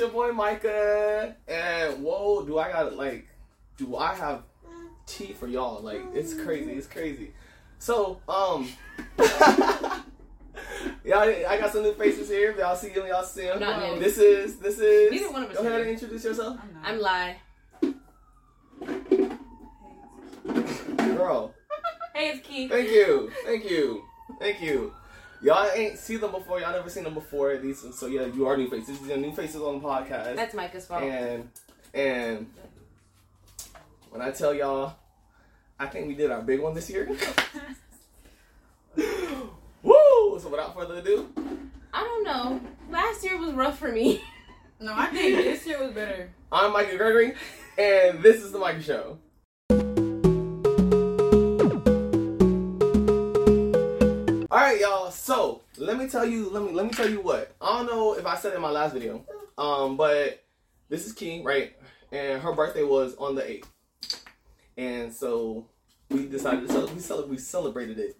[0.00, 3.28] your boy Micah, and whoa, do I got like,
[3.76, 4.42] do I have
[5.06, 5.82] tea for y'all?
[5.82, 7.32] Like, it's crazy, it's crazy.
[7.78, 8.68] So, um,
[11.04, 12.50] y'all, I got some new faces here.
[12.50, 13.60] If y'all see them, y'all see them.
[13.60, 14.00] Not new.
[14.00, 15.12] This is, this is.
[15.12, 17.02] Neither one of us Go ahead and introduce yourself, I'm I'm not.
[17.02, 17.36] Lai.
[21.14, 21.54] girl.
[22.14, 22.70] Hey, it's Keith.
[22.70, 24.02] Thank you, thank you,
[24.40, 24.94] thank you.
[25.42, 26.60] Y'all ain't see them before.
[26.60, 27.56] Y'all never seen them before.
[27.56, 28.98] These, so yeah, you are new faces.
[28.98, 30.36] These are new faces on the podcast.
[30.36, 31.02] That's Micah's fault.
[31.02, 31.48] And
[31.94, 32.46] and
[34.10, 34.94] when I tell y'all,
[35.78, 37.08] I think we did our big one this year.
[39.82, 40.38] Woo!
[40.38, 41.32] So without further ado,
[41.92, 42.60] I don't know.
[42.90, 44.22] Last year was rough for me.
[44.78, 46.30] No, I think this year was better.
[46.50, 47.34] I'm Micah Gregory,
[47.78, 49.18] and this is the Micah Show.
[54.70, 55.10] Right, y'all.
[55.10, 56.48] So let me tell you.
[56.50, 57.54] Let me let me tell you what.
[57.60, 59.24] I don't know if I said in my last video,
[59.58, 60.44] um, but
[60.88, 61.72] this is Key, right?
[62.12, 63.68] And her birthday was on the eighth,
[64.76, 65.66] and so
[66.08, 68.16] we decided to cel- we cel- we celebrated it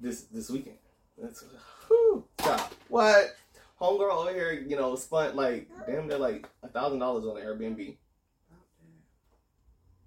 [0.00, 0.78] this this weekend.
[1.18, 1.44] That's
[1.88, 2.62] whew, God.
[2.88, 3.36] what
[3.80, 7.96] homegirl over here, you know, spent like damn near like a thousand dollars on Airbnb.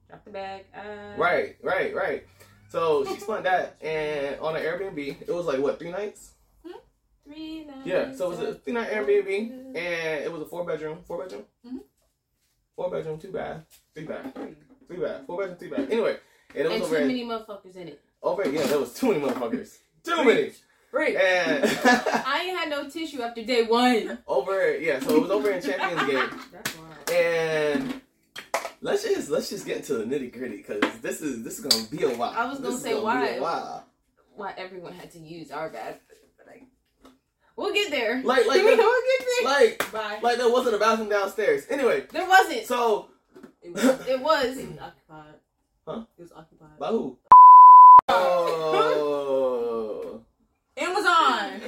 [0.08, 0.66] Drop the bag.
[0.74, 2.26] Uh, Right, right, right.
[2.70, 5.22] So she spent that and on an Airbnb.
[5.22, 6.32] It was like what three nights?
[7.26, 7.80] Three nights.
[7.86, 8.14] Yeah.
[8.16, 11.44] So it was a three night Airbnb and it was a four bedroom, four bedroom,
[11.66, 11.80] Mhm.
[12.76, 13.62] four bedroom, two bath,
[13.94, 14.34] three bath,
[14.88, 15.90] three bath, four bedroom, three bath.
[15.92, 16.18] Anyway,
[16.56, 18.02] and it was And over too at- many motherfuckers in it.
[18.24, 18.50] over.
[18.50, 19.78] Yeah, there was too many motherfuckers.
[20.04, 20.54] Too many.
[20.94, 21.18] Right.
[21.18, 21.66] And
[22.26, 24.20] I ain't had no tissue after day one.
[24.26, 25.02] over, yeah.
[25.02, 26.30] So it was over in Champions Gate.
[26.54, 27.12] That's wild.
[27.12, 27.97] And
[28.82, 31.88] let's just let's just get into the nitty gritty because this is this is gonna
[31.90, 32.34] be a while.
[32.36, 33.28] I was gonna This is say be why.
[33.28, 33.82] a.
[34.36, 36.02] Why everyone had to use our bathroom,
[36.38, 36.62] but I,
[37.56, 38.22] we'll get there.
[38.24, 39.50] Like like we'll get there.
[39.50, 40.20] like Bye.
[40.22, 41.64] like there wasn't a bathroom downstairs.
[41.70, 42.66] Anyway, there wasn't.
[42.68, 43.10] so
[43.64, 44.58] it was, it was.
[44.80, 45.34] occupied.
[45.88, 46.04] Huh?
[46.18, 46.78] It was occupied.
[46.80, 47.18] by who?
[48.10, 50.22] Oh.
[50.78, 51.62] Amazon.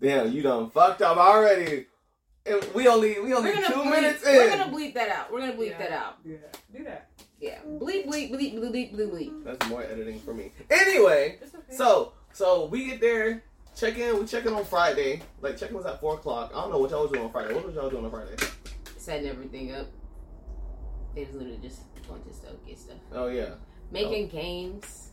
[0.00, 1.86] Damn, you done fucked up already.
[2.46, 5.32] And we only we only We're gonna two bleep, minutes We're gonna bleep that out.
[5.32, 5.78] We're gonna bleep Yeah.
[5.78, 6.18] that out.
[6.24, 6.36] Yeah.
[6.76, 7.08] Do that.
[7.38, 7.58] Yeah.
[7.66, 9.44] Bleep, bleep, bleep, bleep, bleep, bleep, bleep.
[9.44, 10.52] That's more editing for me.
[10.70, 11.74] Anyway, It's okay.
[11.76, 13.42] So, so we get there,
[13.76, 14.18] check in.
[14.18, 15.20] We check in on Friday.
[15.42, 16.52] Like check in was at four o'clock.
[16.54, 17.54] I don't know what y'all was doing on Friday.
[17.54, 18.36] What was y'all doing on Friday?
[18.96, 19.86] Setting everything up.
[21.14, 22.98] They was literally just going to stuff, get stuff.
[23.12, 23.50] Oh yeah,
[23.90, 25.10] Making games.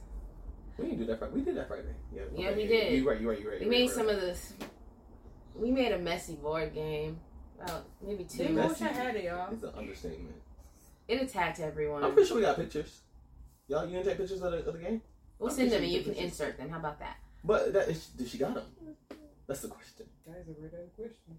[0.78, 1.20] we didn't do that.
[1.20, 1.34] Friday.
[1.34, 1.94] We did that Friday.
[2.16, 2.94] Yeah, Yeah, we did.
[2.94, 3.20] You right.
[3.20, 3.40] You right.
[3.42, 3.60] You right.
[3.60, 4.16] We you made right, some right.
[4.16, 4.54] of this.
[5.58, 7.20] We made a messy board game.
[7.62, 8.54] About maybe They two.
[8.54, 8.70] Messy.
[8.70, 9.52] wish I had it, y'all.
[9.52, 10.36] It's an understatement.
[11.08, 12.04] It attacked everyone.
[12.04, 13.02] I'm pretty sure we got pictures.
[13.68, 15.02] Y'all, you didn't take pictures of the, of the game?
[15.40, 16.70] We'll I'm send them and you can we did insert them.
[16.70, 17.18] How about that?
[17.44, 18.64] But that is, did she got them?
[19.48, 20.06] That's the question.
[20.28, 21.38] That is a weird ass question.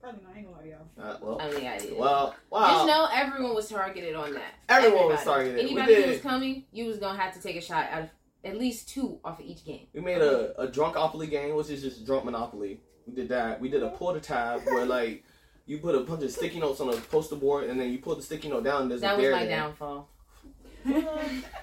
[0.00, 0.32] Probably not.
[0.34, 1.10] I ain't gonna lie y'all.
[1.14, 1.96] Uh, well, I mean, I did.
[1.96, 2.86] well, Just wow.
[2.86, 4.54] know everyone was targeted on that.
[4.68, 5.24] Everyone was Everybody.
[5.24, 5.56] targeted.
[5.56, 8.08] We Anybody who was coming, you was gonna have to take a shot out of
[8.44, 9.86] at least two off of each game.
[9.94, 12.80] We made a, a drunkopoly game, which is just drunk monopoly.
[13.06, 13.60] We did that.
[13.60, 15.24] We did a pull the tab where like
[15.66, 18.14] you put a bunch of sticky notes on a poster board and then you pull
[18.14, 18.82] the sticky note down.
[18.82, 19.56] And there's That a was my there.
[19.58, 20.08] downfall.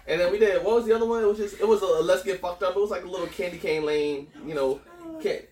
[0.05, 1.23] And then we did what was the other one?
[1.23, 2.75] It was just it was a, let's get fucked up.
[2.75, 4.81] It was like a little candy cane lane, you know.
[5.21, 5.43] Can-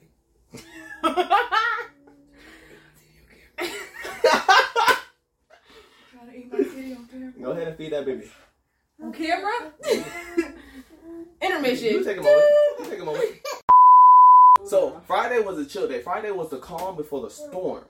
[6.11, 7.31] Trying to eat my kitty on camera.
[7.41, 8.29] Go ahead and feed that baby.
[9.01, 9.71] On camera?
[11.41, 11.87] Intermission.
[11.87, 12.45] You take a moment.
[12.79, 13.25] You take a moment.
[14.65, 16.01] So Friday was a chill day.
[16.01, 17.83] Friday was the calm before the storm.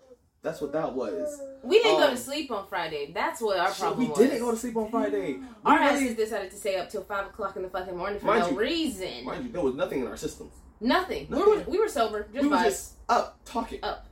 [0.44, 1.40] That's what that was.
[1.62, 3.12] We didn't go Um, to sleep on Friday.
[3.14, 4.18] That's what our problem we was.
[4.18, 5.34] We didn't go to sleep on Friday.
[5.34, 8.20] We Our really- asses decided to stay up till five o'clock in the fucking morning
[8.20, 9.26] for no you- reason.
[9.26, 10.54] Mind you, there was nothing in our systems.
[10.80, 11.28] Nothing.
[11.30, 12.64] We were we were sober, just we vibes.
[12.64, 13.80] just up talking.
[13.84, 14.08] Up.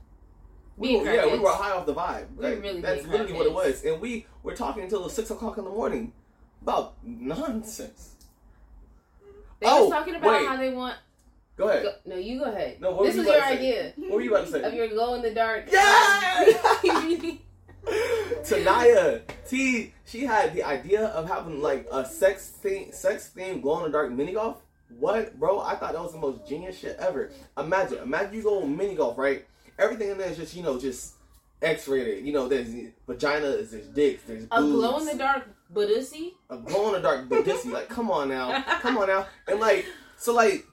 [0.76, 2.26] We were, yeah, we were high off the vibe.
[2.36, 5.58] We Like, really that's literally what it was, and we were talking until six o'clock
[5.58, 6.12] in the morning
[6.62, 8.14] about nonsense.
[9.58, 10.46] They Oh, was talking about wait.
[10.46, 10.96] how they want.
[11.56, 11.82] Go ahead.
[11.82, 12.80] Go, no, you go ahead.
[12.80, 13.58] No, what this was you your about to say?
[13.58, 14.62] idea What were you about to say?
[14.62, 15.68] of your glow in the dark.
[15.70, 16.52] Yeah!
[18.44, 23.78] Tanaya T, she had the idea of having like a sex theme, sex themed glow
[23.78, 24.62] in the dark mini golf.
[24.98, 25.60] What, bro?
[25.60, 27.30] I thought that was the most genius shit ever.
[27.58, 29.44] Imagine, imagine you go mini golf, right?
[29.78, 31.14] Everything in there is just you know just
[31.62, 32.24] X rated.
[32.24, 32.68] You know, there's
[33.08, 36.34] vaginas, there's dicks, there's A glow in the dark Buddhisy.
[36.48, 37.70] a glow in the dark badissy.
[37.72, 39.86] Like, come on now, come on now, and like,
[40.16, 40.64] so like,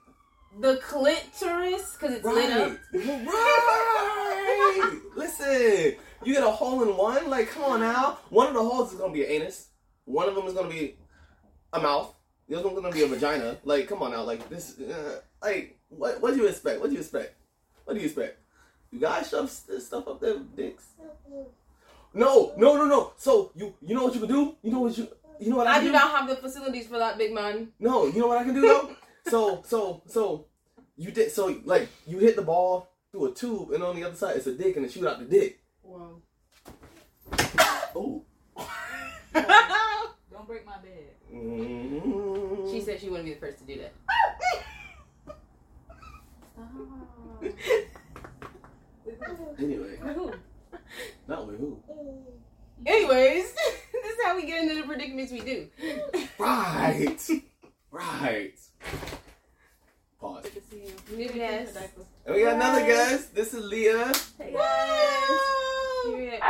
[0.59, 2.77] The clitoris, because it's lit up.
[2.93, 3.23] right,
[4.79, 4.99] right.
[5.15, 7.29] Listen, you get a hole in one.
[7.29, 8.19] Like, come on now.
[8.29, 9.67] One of the holes is gonna be an anus.
[10.05, 10.97] One of them is gonna be
[11.73, 12.13] a mouth.
[12.47, 13.57] The other one's gonna be a vagina.
[13.63, 14.23] Like, come on now.
[14.23, 14.79] Like this.
[14.79, 16.21] Uh, like, what?
[16.21, 16.79] What do you expect?
[16.79, 17.35] What do you expect?
[17.85, 18.39] What do you expect?
[18.91, 20.85] You guys shove st- stuff up their dicks.
[22.13, 23.13] No, no, no, no.
[23.17, 24.55] So you you know what you can do?
[24.63, 25.07] You know what you
[25.39, 27.73] you know what I, I can do not have the facilities for that, big man.
[27.79, 28.95] No, you know what I can do though?
[29.29, 30.45] so so so
[30.95, 34.15] you did so like you hit the ball through a tube and on the other
[34.15, 35.59] side it's a dick and it shoot out the dick.
[35.81, 36.21] Whoa.
[37.95, 38.23] Oh.
[40.31, 41.15] Don't break my bed.
[41.33, 42.71] Mm.
[42.71, 43.93] She said she wouldn't be the first to do that.
[49.59, 49.99] Anyway,
[51.27, 51.81] not with who?
[52.85, 53.53] Anyways,
[53.93, 55.67] this is how we get into the predicaments we do.
[56.37, 57.17] Right.
[57.91, 58.53] right.
[60.19, 60.43] Pause.
[60.43, 60.81] Good to see
[61.11, 61.17] you.
[61.17, 61.77] New guest.
[62.25, 63.35] And we got another guest.
[63.35, 64.11] This is Leah.
[64.39, 65.39] Hey guys.
[66.05, 66.41] Period.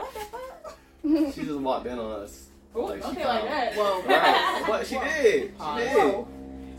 [0.00, 0.20] What the
[1.26, 1.34] fuck?
[1.34, 2.46] She just walked in on us.
[2.76, 3.74] Ooh, Like, don't she like that.
[3.74, 4.02] Whoa.
[4.06, 4.64] Right.
[4.66, 5.42] But she did.
[5.42, 5.82] She Pause.
[5.82, 6.24] did.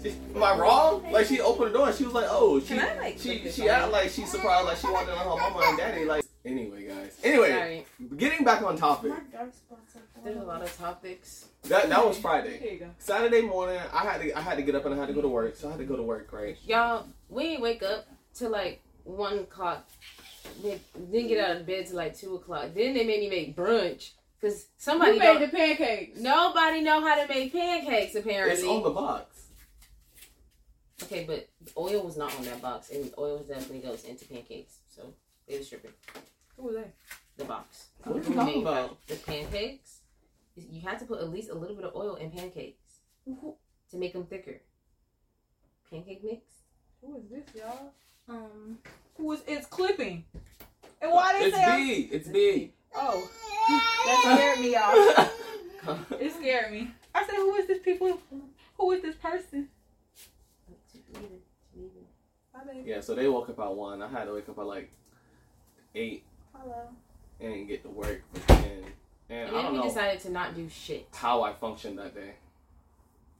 [0.04, 1.12] She, am I wrong?
[1.12, 3.52] Like she opened the door and she was like, "Oh, she Can I, like, she
[3.52, 3.76] she on?
[3.76, 6.88] acted like she surprised, like she walked in on her mama and daddy." Like anyway,
[6.88, 7.18] guys.
[7.24, 7.86] Anyway, Sorry.
[8.18, 9.12] getting back on topic.
[10.24, 11.46] There's a lot of topics.
[11.64, 12.58] That that was Friday.
[12.60, 12.90] Here you go.
[13.00, 15.22] Saturday morning, I had to I had to get up and I had to go
[15.22, 16.32] to work, so I had to go to work.
[16.32, 16.58] Right.
[16.66, 19.88] Y'all, we didn't wake up till like one o'clock.
[20.64, 20.80] They
[21.12, 22.70] didn't get out of bed till like two o'clock.
[22.74, 26.20] Then they made me make brunch because somebody Who made the pancakes?
[26.20, 29.44] nobody know how to make pancakes Apparently, It's on the box.
[31.04, 31.48] okay, but
[31.78, 34.78] oil was not on that box, and oil definitely goes into pancakes.
[34.90, 35.14] So
[35.48, 35.92] it was stripping
[36.62, 36.94] Who was that?
[37.38, 37.88] the box.
[38.04, 39.08] What are you Who talking about?
[39.08, 40.02] The pancakes.
[40.56, 44.14] You have to put at least a little bit of oil in pancakes to make
[44.14, 44.62] them thicker.
[45.90, 46.42] Pancake mix.
[47.02, 47.94] Who is this, y'all?
[48.30, 48.78] Um.
[49.18, 50.24] Who is it's clipping?
[51.02, 52.10] And why they It's say I'm- big.
[52.12, 52.74] It's big.
[52.96, 53.28] Oh,
[54.06, 55.28] that scared me, y'all.
[56.22, 56.92] It scared me.
[57.16, 58.22] I said, who is this people?
[58.78, 59.68] Who is this person?
[62.86, 63.02] Yeah.
[63.02, 64.02] So they woke up at one.
[64.04, 64.92] I had to wake up at like
[65.96, 66.88] eight Hello.
[67.40, 68.84] and get to work for ten.
[69.30, 71.08] And, And I then don't we know decided to not do shit.
[71.14, 72.34] how I functioned that day.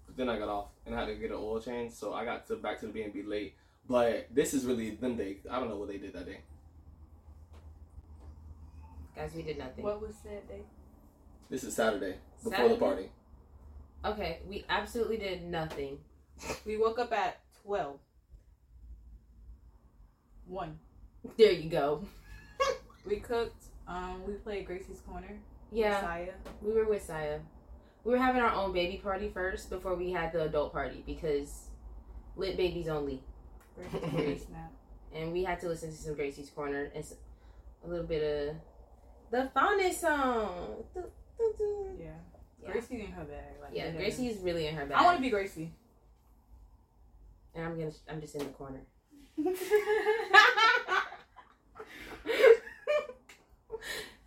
[0.08, 2.26] But then I got off and I had to get an oil change, so I
[2.26, 3.56] got to back to the B and B late.
[3.88, 5.38] But this is really them day.
[5.50, 6.40] I don't know what they did that day.
[9.16, 9.84] Guys, we did nothing.
[9.84, 10.62] What was that day?
[11.50, 12.74] This is Saturday before Saturday?
[12.74, 13.10] the party.
[14.06, 16.00] Okay, we absolutely did nothing.
[16.66, 18.00] We woke up at 12.
[20.48, 20.80] 1.
[21.38, 22.04] There you go.
[23.06, 23.66] We cooked.
[23.88, 25.38] Um, we played Gracie's Corner.
[25.72, 26.34] Yeah, Saya.
[26.62, 27.40] we were with Saya.
[28.04, 31.68] We were having our own baby party first before we had the adult party because
[32.36, 33.24] lit babies only.
[33.76, 34.72] Gracie's Corner snap.
[35.14, 37.04] And we had to listen to some Gracie's Corner and
[37.84, 38.56] a little bit of
[39.30, 40.86] the fondest song.
[40.96, 42.12] Yeah.
[42.64, 42.72] Yeah.
[42.72, 43.60] Gracie's in her bag.
[43.62, 44.98] Like, Yeah, Gracie is really in her bag.
[44.98, 45.74] I want to be Gracie.
[47.56, 48.80] and I'm gonna, I'm just in the corner.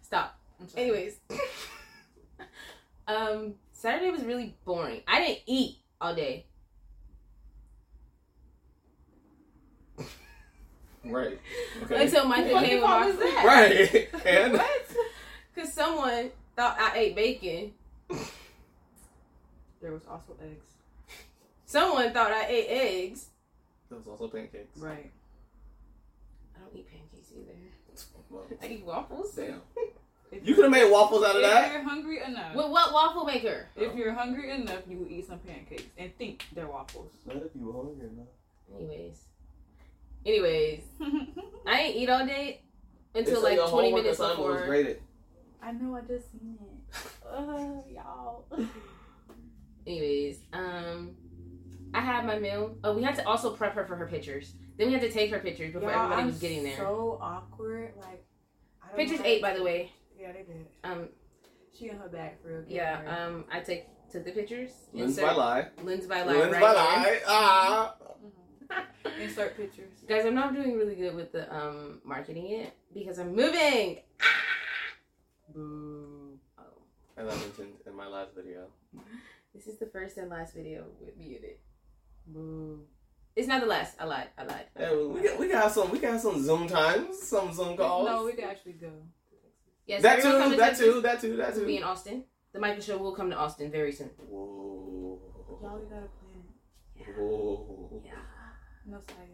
[0.02, 0.38] Stop.
[0.53, 0.53] I'm sorry.
[0.76, 1.16] Anyways,
[3.08, 5.02] um, Saturday was really boring.
[5.06, 6.46] I didn't eat all day.
[11.04, 11.38] Right.
[11.82, 12.04] Okay.
[12.06, 13.44] Until Micah What came the with fuck my was that?
[13.44, 14.26] right.
[14.26, 14.96] And What?
[15.54, 17.72] Cause someone thought I ate bacon.
[19.82, 20.64] There was also eggs.
[21.66, 23.26] Someone thought I ate eggs.
[23.90, 24.78] there was also pancakes.
[24.78, 25.10] Right.
[26.56, 27.52] I don't eat pancakes either.
[28.30, 29.32] Well, I eat waffles.
[29.34, 29.60] damn.
[30.34, 31.66] If You could have made waffles out of if that.
[31.66, 33.66] If you're hungry enough, With what waffle maker?
[33.76, 37.12] if you're hungry enough, you will eat some pancakes and think they're waffles.
[37.26, 38.26] Not if you were hungry enough.
[38.74, 39.20] Anyways.
[40.26, 40.82] Anyways,
[41.66, 42.62] I didn't eat all day
[43.14, 45.02] until like 20 minutes assignment was graded.
[45.62, 45.94] I know.
[45.96, 46.70] I just seen it.
[47.26, 48.44] Uh, y'all.
[49.86, 51.16] Anyways, um,
[51.92, 52.76] I had my meal.
[52.84, 54.54] Oh, we had to also prep her for her pictures.
[54.78, 56.76] Then we had to take her pictures before Y'all, everybody I'm was getting there.
[56.76, 57.92] So awkward.
[57.96, 58.24] Like.
[58.82, 59.26] I don't Pictures know.
[59.26, 59.90] eight, by the way.
[60.18, 60.66] Yeah, they did.
[60.84, 61.08] Um,
[61.76, 62.62] She in her back for real.
[62.62, 62.96] Get yeah.
[63.02, 63.26] her.
[63.26, 64.70] Um, I take took the pictures.
[64.92, 65.68] Lens Insert- by lie.
[65.82, 66.32] Lens by lie.
[66.34, 67.20] Lens right by lie.
[67.26, 67.94] Ah.
[69.20, 69.92] Insert pictures.
[70.08, 74.00] Guys, I'm not doing really good with the um marketing it because I'm moving.
[75.54, 76.38] Boo.
[76.58, 76.62] Oh,
[77.16, 78.66] As I mentioned in my last video.
[79.54, 81.60] this is the first and last video with me in it.
[82.26, 82.80] Boo.
[83.36, 83.96] It's not the last.
[84.00, 84.28] I lied.
[84.38, 84.66] I lied.
[84.78, 88.06] Yeah, we got we got some we got some Zoom times, some Zoom calls.
[88.08, 88.92] No, we can actually go.
[89.86, 90.86] Yes, that everyone come too, to that Texas.
[90.86, 92.24] too, that too, that We'll be in Austin.
[92.52, 94.10] The Micah Show will come to Austin very soon.
[94.16, 95.20] Whoa.
[95.62, 96.44] Y'all, we gotta plan
[96.96, 97.16] it.
[97.18, 98.02] Whoa.
[98.04, 98.12] Yeah.
[98.86, 99.26] No Saya.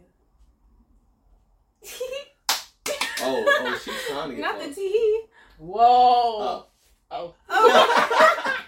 [3.23, 4.75] Oh, oh, she's trying to get Not the close.
[4.75, 5.21] T.
[5.59, 5.79] Whoa.
[5.79, 6.65] Oh.
[7.11, 7.35] Oh.
[7.49, 8.57] oh.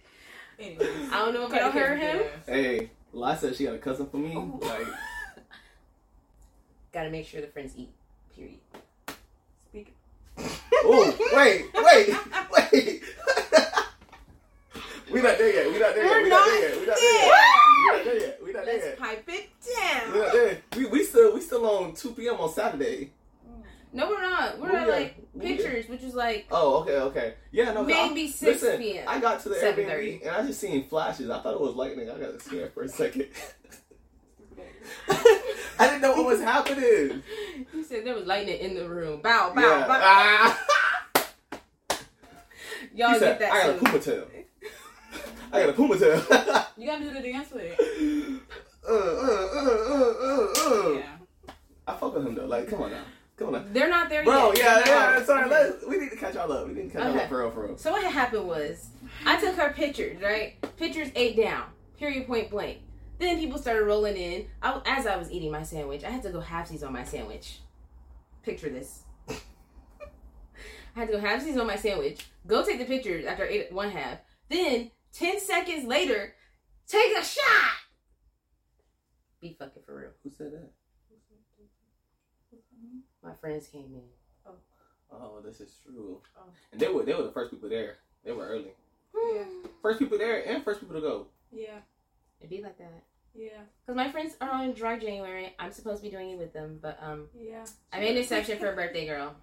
[0.60, 1.10] Anyways.
[1.10, 2.22] I don't know if I heard him.
[2.46, 4.32] Hey, Lai said she got a cousin for me.
[4.36, 4.60] Oh.
[4.62, 4.86] Like,
[6.92, 7.90] gotta make sure the friends eat.
[8.34, 8.58] Period.
[10.82, 12.16] Oh, wait, wait,
[12.72, 13.02] wait.
[15.12, 15.66] we not there yet.
[15.72, 16.12] We not there yet.
[16.12, 16.80] We're We not not there yet.
[16.80, 17.30] We not there yet.
[17.80, 18.38] We not there yet.
[18.44, 18.98] We not there Let's yet.
[18.98, 20.18] pipe it We down.
[20.22, 20.58] not there.
[20.76, 22.36] We we still we still on two p.m.
[22.36, 23.10] on Saturday.
[23.92, 24.58] No, we're not.
[24.60, 27.34] We're Where at like we pictures, which is like Oh, okay, okay.
[27.50, 27.84] Yeah, no.
[27.84, 29.04] 'cause I- maybe six listen, p.m.
[29.08, 31.28] I got to the Airbnb and I just seen flashes.
[31.28, 32.08] I thought it was lightning.
[32.08, 33.26] I got scared for a second.
[35.80, 37.22] I didn't know what was happening.
[37.72, 39.20] He said there was lightning in the room.
[39.22, 39.86] Bow, bow, Yeah.
[39.86, 40.00] bow.
[40.02, 40.60] Ah.
[42.94, 44.26] Y'all said, get that I got a puma tail.
[45.52, 46.16] I got a puma tail.
[46.76, 48.40] You gotta do the dance with it.
[48.88, 49.60] uh, uh, uh,
[49.90, 50.92] uh, uh, uh.
[50.92, 51.52] Yeah.
[51.86, 52.46] I fuck with him though.
[52.46, 53.02] Like, come on now.
[53.36, 53.64] Come on now.
[53.72, 54.54] They're not there Bro, yet.
[54.54, 55.26] Bro, yeah, yeah, not.
[55.26, 56.66] sorry, let's, we need to catch y'all up.
[56.68, 57.76] We need to catch y'all up for real, for real.
[57.78, 58.88] So what happened was,
[59.26, 60.54] I took her pictures, right?
[60.76, 61.64] Pictures eight down,
[61.98, 62.78] period, point blank.
[63.20, 64.46] Then people started rolling in.
[64.62, 67.58] I, as I was eating my sandwich, I had to go halfsies on my sandwich.
[68.42, 69.02] Picture this.
[69.28, 69.34] I
[70.94, 72.26] had to go halfsies on my sandwich.
[72.46, 74.20] Go take the pictures after I ate one half.
[74.48, 76.34] Then ten seconds later,
[76.88, 77.72] take a shot.
[79.42, 80.10] Be fucking for real.
[80.24, 80.70] Who said that?
[83.22, 84.02] My friends came in.
[84.46, 84.54] Oh,
[85.12, 86.22] oh this is true.
[86.38, 86.44] Oh.
[86.72, 87.96] And they were they were the first people there.
[88.24, 88.72] They were early.
[89.34, 89.44] Yeah.
[89.82, 91.26] First people there and first people to go.
[91.52, 91.80] Yeah.
[92.40, 93.04] It'd be like that.
[93.34, 93.60] Yeah.
[93.86, 95.54] Cause my friends are on dry January.
[95.58, 97.28] I'm supposed to be doing it with them, but um.
[97.38, 97.64] Yeah.
[97.92, 99.34] I made an exception for a birthday girl.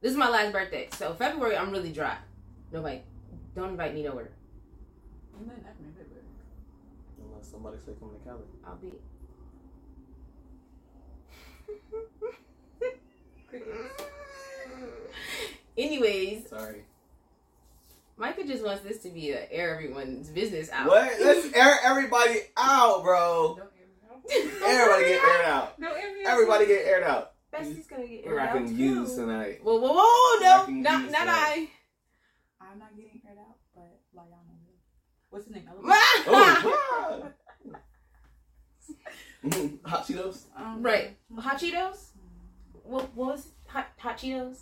[0.00, 2.16] This is my last birthday, so February I'm really dry.
[2.72, 3.02] Nobody,
[3.54, 4.30] don't invite me nowhere.
[5.38, 6.24] And then after my February.
[7.22, 8.44] Unless somebody say come to Cali.
[8.64, 8.92] I'll be.
[15.76, 16.84] Anyways, Sorry.
[18.20, 20.86] Micah just wants this to be a air everyone's business out.
[20.88, 21.10] What?
[21.20, 23.56] Let's air everybody out, bro.
[23.58, 24.68] Don't air me out.
[24.68, 25.80] Everybody get aired out.
[25.80, 26.32] Don't air me out.
[26.32, 27.32] Everybody get aired out.
[27.50, 28.74] Bestie's gonna get We're aired out rocking too.
[28.74, 29.60] views tonight.
[29.64, 30.40] Whoa, whoa, whoa!
[30.42, 31.28] No, not not.
[31.28, 31.68] I.
[32.60, 34.74] I'm not getting aired out, but like y'all know me.
[35.30, 35.64] What's his name?
[36.26, 37.30] Oh,
[37.72, 37.80] wow.
[39.86, 40.42] Hot Cheetos.
[40.54, 41.16] Um, Right.
[41.38, 42.08] Hot Cheetos?
[42.84, 44.58] What, what was hot, hot Cheetos?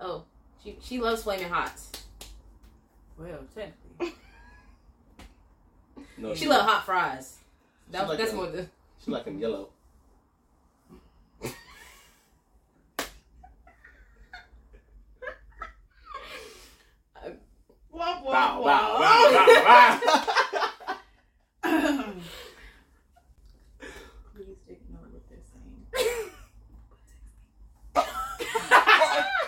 [0.00, 0.24] Oh,
[0.62, 1.90] she she loves flaming hots.
[3.18, 4.14] Well, technically.
[6.16, 7.36] No, She love hot fries.
[7.92, 8.36] That, She like that's them.
[8.40, 8.66] more the.
[9.04, 9.68] She like them yellow.
[17.16, 17.30] Uh,
[17.90, 19.30] wow, Bow, bow, bow,
[19.64, 20.00] bow,
[21.62, 22.12] bow.
[24.34, 25.82] Please ignore what they're saying.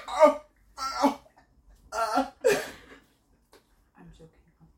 [0.08, 0.40] Oh,
[1.02, 1.20] oh,
[1.92, 2.24] uh.
[3.96, 4.44] I'm joking.
[4.60, 4.68] I'm,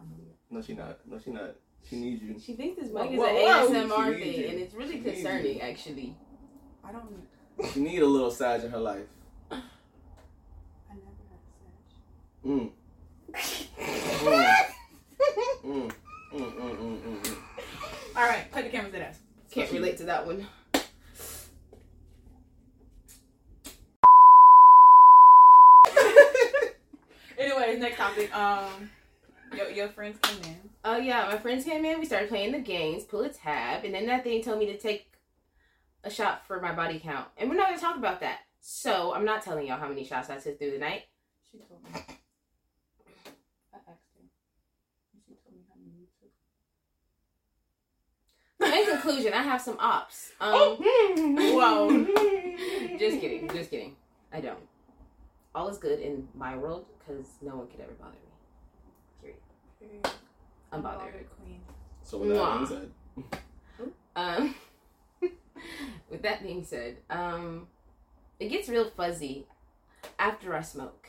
[0.00, 0.36] I'm weird.
[0.50, 0.98] No, she not.
[1.10, 1.54] No, she not.
[1.88, 2.38] She needs you.
[2.38, 3.70] She thinks this Whoa, mic is whoa, an whoa.
[3.86, 4.46] ASMR thing, you.
[4.48, 6.14] and it's really She concerning, actually.
[6.84, 7.26] I don't.
[7.72, 9.06] She need a little Sag in her life.
[9.50, 9.56] I
[10.90, 11.72] never had sex.
[12.44, 12.70] Mm.
[15.64, 15.64] Mm.
[15.64, 15.90] Mm.
[16.32, 17.36] Mm, mm, mm, mm, mm.
[18.16, 19.18] All right, cut the cameras at us.
[19.50, 20.46] Can't relate to that one.
[27.38, 28.34] Anyways, next topic.
[28.36, 28.90] Um,
[29.78, 30.70] your friends came in.
[30.84, 32.00] Oh yeah, my friends came in.
[32.00, 33.04] We started playing the games.
[33.04, 35.12] Pull a tab, and then that thing told me to take
[36.04, 37.28] a shot for my body count.
[37.36, 38.40] And we're not gonna talk about that.
[38.60, 41.04] So I'm not telling y'all how many shots I took through the night.
[41.50, 41.90] She told me.
[43.72, 44.24] I asked her.
[45.24, 46.06] She told me how many you
[48.60, 48.88] took.
[48.88, 50.32] In conclusion, I have some ops.
[50.40, 51.54] Um, oh, hmm, hmm, hmm.
[51.56, 52.98] Whoa.
[52.98, 53.94] just kidding, just kidding.
[54.32, 54.58] I don't.
[55.54, 58.27] All is good in my world because no one could ever bother me.
[59.80, 60.08] Period.
[60.72, 61.26] Unbothered.
[61.40, 61.60] queen.
[62.02, 62.90] So with that being said,
[64.16, 64.54] Um,
[66.10, 67.68] with that being said, um,
[68.40, 69.46] it gets real fuzzy
[70.18, 71.08] after I smoke.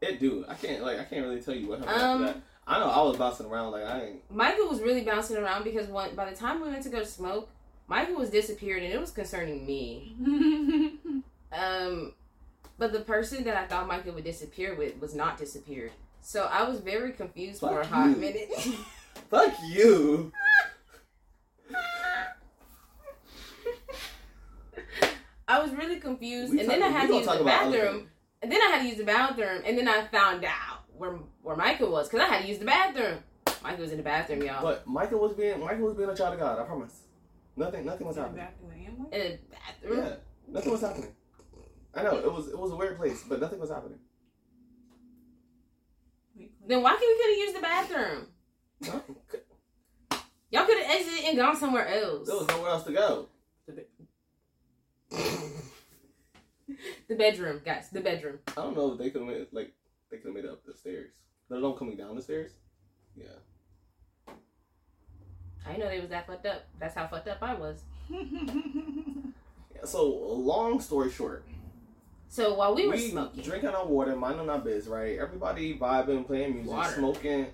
[0.00, 0.44] it do.
[0.48, 2.42] I can't like I can't really tell you what happened Um, after that.
[2.66, 4.30] I know I was bouncing around like I ain't.
[4.30, 7.48] Michael was really bouncing around because when, by the time we went to go smoke,
[7.88, 10.16] Michael was disappeared and it was concerning me.
[11.52, 12.12] Um,
[12.78, 15.90] but the person that I thought Michael would disappear with was not disappeared.
[16.22, 18.16] So I was very confused for a hot you.
[18.16, 18.50] minute.
[19.30, 20.32] Fuck you.
[25.48, 28.08] I was really confused, We and talk- then I had to gonna use the bathroom.
[28.42, 31.56] And then I had to use the bathroom, and then I found out where where
[31.56, 33.18] Michael was because I had to use the bathroom.
[33.62, 34.62] Michael was in the bathroom, y'all.
[34.62, 36.58] But Michael was being Michael was being a child of God.
[36.58, 37.00] I promise.
[37.56, 37.84] Nothing.
[37.84, 38.36] Nothing was happening.
[38.38, 39.12] Back to the Amway?
[39.12, 40.06] In the bathroom.
[40.06, 40.14] Yeah.
[40.48, 41.12] Nothing was happening.
[41.94, 43.98] I know it was it was a weird place, but nothing was happening.
[46.70, 48.26] Then why can't we could have used the bathroom?
[50.52, 52.28] Y'all could have exited and gone somewhere else.
[52.28, 53.26] There was nowhere else to go.
[57.08, 57.90] The, bedroom, guys.
[57.90, 58.38] The bedroom.
[58.46, 59.72] I don't know if they could have like
[60.12, 61.10] they could have made it up the stairs.
[61.48, 62.52] They're not coming down the stairs.
[63.16, 64.32] Yeah.
[65.66, 66.68] I know they was that fucked up.
[66.78, 67.82] That's how fucked up I was.
[68.10, 71.44] yeah, so long story short,
[72.32, 75.18] so while we were smoking, drinking our water, minding our biz, right?
[75.18, 76.94] Everybody vibing, playing music, Water.
[76.94, 77.46] smoking.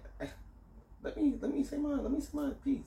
[1.02, 2.82] Let me let me say my let me say my piece.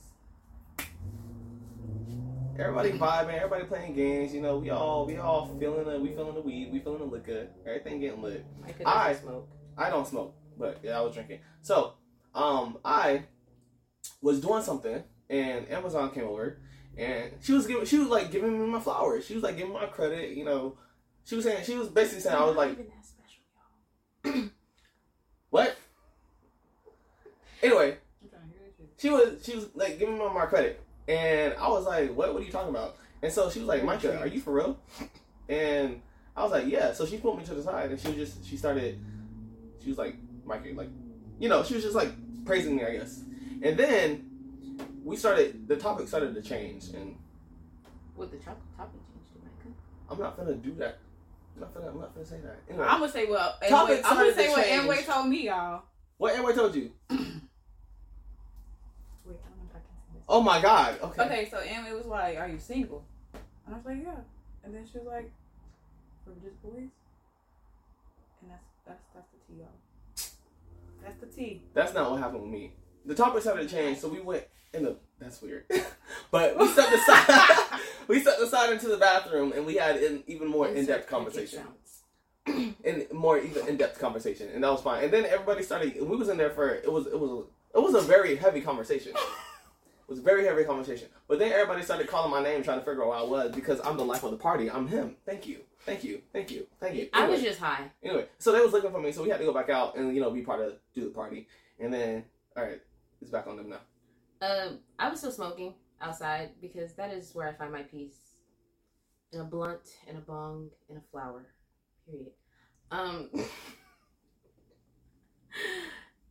[2.59, 4.35] Everybody vibing, everybody playing games.
[4.35, 7.05] You know, we all we all feeling the we feeling the weed, we feeling the
[7.05, 8.45] liquor, everything getting lit.
[8.63, 9.49] I could I- smoke.
[9.75, 11.39] I don't smoke, but yeah, I was drinking.
[11.61, 11.93] So,
[12.35, 13.23] um, I
[14.21, 16.59] was doing something, and Amazon came over,
[16.97, 19.25] and she was giving, she was like giving me my flowers.
[19.25, 20.75] She was like giving my credit, you know.
[21.25, 23.43] She was saying, she was basically saying, I was like, even that special,
[24.33, 24.49] y'all.
[25.49, 25.77] what?
[27.61, 28.89] Anyway, I'm trying to hear that shit.
[28.97, 32.33] she was, she was like giving me my credit, and I was like, what?
[32.33, 32.97] What are you talking about?
[33.21, 34.79] And so she was like, Micah, are you for real?
[35.49, 36.01] And
[36.35, 36.93] I was like, yeah.
[36.93, 38.99] So she pulled me to the side, and she was just, she started,
[39.83, 40.89] she was like, Micah, like,
[41.39, 42.11] you know, she was just like
[42.45, 43.21] praising me, I guess.
[43.61, 44.29] And then
[45.03, 47.17] we started, the topic started to change, and
[48.15, 49.75] What the topic changed to Micah?
[50.09, 50.99] I'm not gonna do that.
[51.59, 52.59] I'm not gonna, I'm not gonna say that.
[52.69, 54.83] Anyway, I'm gonna say what Topic I'm gonna say to what change.
[54.83, 55.81] Amway told me, y'all.
[56.17, 56.91] what Amway told you?
[57.09, 57.27] Wait, I don't
[59.25, 60.23] know if I can say this.
[60.29, 60.99] Oh my God.
[61.01, 61.21] Okay.
[61.23, 64.15] Okay, so Amway was like, "Are you single?" And I was like, "Yeah."
[64.63, 65.31] And then she was like,
[66.23, 66.89] "For just boys?"
[68.41, 69.67] And that's that's that's the tea, y'all.
[71.03, 71.61] That's the tea.
[71.73, 72.71] That's not what happened with me.
[73.05, 74.95] The topic started to change, so we went in the.
[75.19, 75.65] That's weird.
[76.31, 77.79] but we stepped aside.
[78.07, 81.63] we stepped aside into the bathroom, and we had an even more in depth conversation.
[82.45, 85.03] and more even in depth conversation, and that was fine.
[85.03, 85.95] And then everybody started.
[85.99, 87.45] We was in there for it was it was
[87.75, 89.13] it was a very heavy conversation.
[90.09, 91.07] It was a very heavy conversation.
[91.27, 93.79] But then everybody started calling my name, trying to figure out what I was because
[93.85, 94.67] I'm the life of the party.
[94.67, 95.15] I'm him.
[95.23, 97.09] Thank you, thank you, thank you, thank you.
[97.13, 97.91] I was just high.
[98.01, 98.25] anyway.
[98.39, 100.19] So they was looking for me, so we had to go back out and you
[100.19, 101.47] know be part of do the party.
[101.79, 102.23] And then
[102.57, 102.81] all right,
[103.21, 103.81] it's back on them now.
[104.41, 108.17] Um, I was still smoking outside because that is where I find my peace.
[109.31, 111.45] In a blunt, and a bong, and a flower.
[112.07, 112.31] Period.
[112.89, 113.29] Um,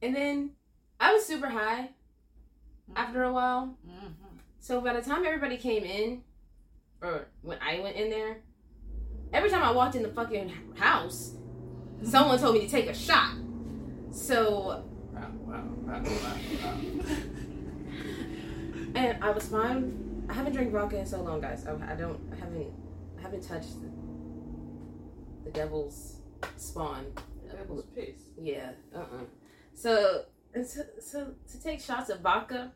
[0.02, 0.50] and then
[0.98, 1.90] I was super high
[2.96, 3.76] after a while.
[3.88, 4.38] Mm-hmm.
[4.58, 6.22] So by the time everybody came in,
[7.00, 8.38] or when I went in there,
[9.32, 11.36] every time I walked in the fucking house,
[12.02, 13.36] someone told me to take a shot.
[14.10, 17.20] So Wow, wow, wow, wow, wow.
[18.98, 20.26] and I was fine.
[20.28, 21.66] I haven't drank vodka in so long, guys.
[21.66, 22.20] I, I don't.
[22.32, 22.72] I haven't.
[23.18, 23.88] I haven't touched the,
[25.44, 26.16] the devil's
[26.56, 27.06] spawn.
[27.46, 28.20] That was piss.
[28.40, 28.72] Yeah.
[28.94, 28.98] Uh.
[28.98, 29.04] uh
[29.74, 32.72] So and so so to take shots of vodka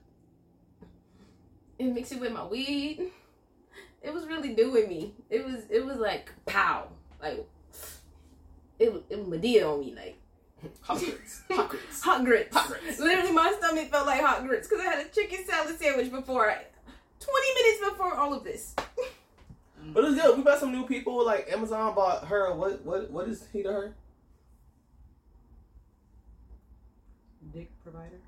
[1.79, 3.11] and mix it with my weed,
[4.03, 5.15] it was really doing me.
[5.31, 5.65] It was.
[5.71, 6.89] It was like pow.
[7.21, 7.47] Like
[8.79, 8.93] it.
[8.93, 9.95] was- It Madea on me.
[9.95, 10.17] Like
[10.83, 12.03] Hot grits, hot grits.
[12.03, 12.57] hot grits.
[12.57, 12.99] Hot grits.
[13.01, 16.51] Literally, my stomach felt like hot grits because I had a chicken salad sandwich before.
[16.51, 16.59] I,
[17.21, 18.75] Twenty minutes before all of this.
[19.95, 20.37] But it's good.
[20.39, 21.25] We met some new people.
[21.25, 22.53] Like Amazon bought her.
[22.55, 23.95] What what what is he to her?
[27.53, 28.19] Dick provider.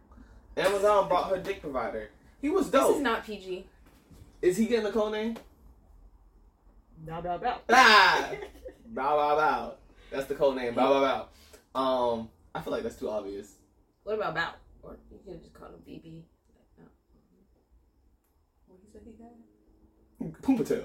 [0.56, 2.10] Amazon bought her dick provider.
[2.40, 2.96] He was This dope.
[2.96, 3.66] is not PG.
[4.42, 5.36] is he getting a code name?
[7.06, 7.58] Bow bow bow.
[7.70, 8.30] Ah,
[8.86, 9.74] bow bow bow.
[10.10, 10.74] That's the code name.
[10.74, 11.28] Bow bow bow.
[11.74, 13.56] Um, I feel like that's too obvious.
[14.04, 14.54] What about Bow?
[14.82, 16.22] Or you could just call him BB.
[18.66, 20.42] What he said he got?
[20.42, 20.84] Pumatel.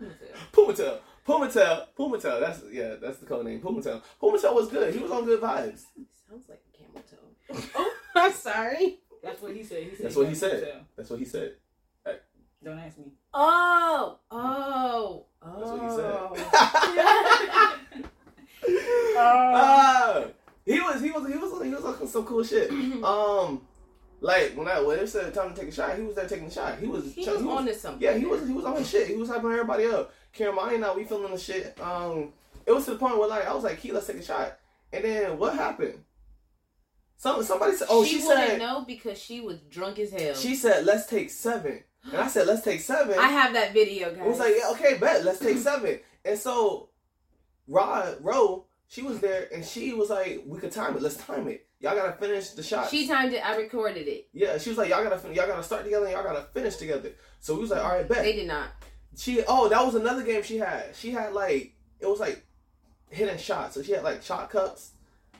[0.00, 0.08] No.
[0.52, 0.98] Pumatel.
[1.26, 1.86] Pumatel.
[1.96, 2.40] Pumatel.
[2.40, 2.94] That's yeah.
[3.00, 3.60] That's the code name.
[3.60, 4.02] Pumatel.
[4.20, 4.94] Pumatel was good.
[4.94, 5.82] He was on good vibes.
[6.28, 7.68] Sounds like a camel toe.
[7.76, 9.00] oh, I'm sorry.
[9.22, 9.84] That's what he said.
[9.84, 10.52] He said That's he what he said.
[10.52, 10.82] himself.
[10.96, 11.52] That's what he said.
[12.64, 13.12] Don't ask me.
[13.32, 15.58] Oh, oh, oh.
[15.58, 16.42] That's what he
[17.96, 18.10] said.
[18.66, 19.14] Oh.
[19.20, 20.24] Ah,
[20.64, 22.70] he was he was he was he was on some cool shit.
[23.04, 23.62] Um,
[24.20, 26.48] like when I when it said time to take a shot, he was there taking
[26.48, 26.78] the shot.
[26.78, 28.02] He was he was on to something.
[28.02, 29.08] Yeah, he was he was on his shit.
[29.08, 30.12] He was hyping everybody up.
[30.36, 31.78] Caramani and I, we feeling the shit.
[31.80, 32.32] Um,
[32.66, 34.58] it was to the point where like I was like, "Key, let's take a shot."
[34.92, 36.04] And then what happened?
[37.16, 40.34] Some somebody said, "Oh, she, she, wouldn't said know because she was drunk as hell.
[40.34, 41.82] she said let's take seven.
[42.04, 43.18] and I said let's take seven.
[43.18, 44.20] I have that video, guys.
[44.20, 46.00] I was like, yeah, okay, bet, let's take seven.
[46.24, 46.87] And so,
[47.68, 51.02] Rod, Ro, she was there, and she was like, we could time it.
[51.02, 51.66] Let's time it.
[51.80, 52.90] Y'all gotta finish the shot.
[52.90, 53.46] She timed it.
[53.46, 54.28] I recorded it.
[54.32, 56.76] yeah, she was like, y'all gotta, fin- y'all gotta start together, and y'all gotta finish
[56.76, 57.12] together.
[57.40, 58.22] So we was like, all right, bet.
[58.24, 58.68] They did not.
[59.16, 60.94] She oh that was another game she had.
[60.94, 62.44] She had like it was like
[63.10, 63.74] hidden shots.
[63.74, 64.92] So she had like shot cups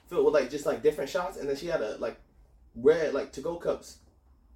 [0.09, 2.19] filled with like just like different shots, and then she had a like
[2.75, 3.99] red like to go cups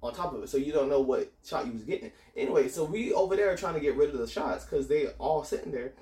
[0.01, 2.11] on top of it, so you don't know what shot you was getting.
[2.35, 5.43] Anyway, so we over there trying to get rid of the shots because they all
[5.43, 5.93] sitting there.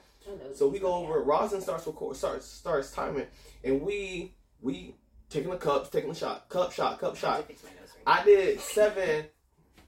[0.53, 1.19] So we go over.
[1.21, 3.27] Rosin starts record, starts starts timing,
[3.63, 4.95] and we we
[5.29, 7.49] taking the cups, taking the shot, cup shot, cup shot.
[8.05, 9.25] I did seven.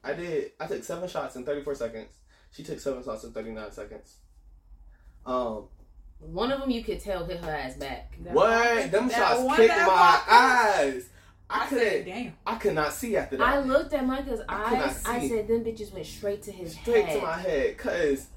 [0.03, 0.51] I did.
[0.59, 2.09] I took seven shots in 34 seconds.
[2.51, 4.15] She took seven shots in 39 seconds.
[5.25, 5.67] Um,
[6.19, 8.15] One of them you could tell hit her ass back.
[8.23, 8.75] That what?
[8.75, 11.09] one- Them that shots one kicked my walked- eyes.
[11.49, 12.05] I I couldn't.
[12.05, 12.33] damn.
[12.47, 13.43] I could not see after that.
[13.47, 15.03] I looked at Micah's I eyes.
[15.05, 18.27] I said, "Them bitches went straight to his Straight head." to my head, cause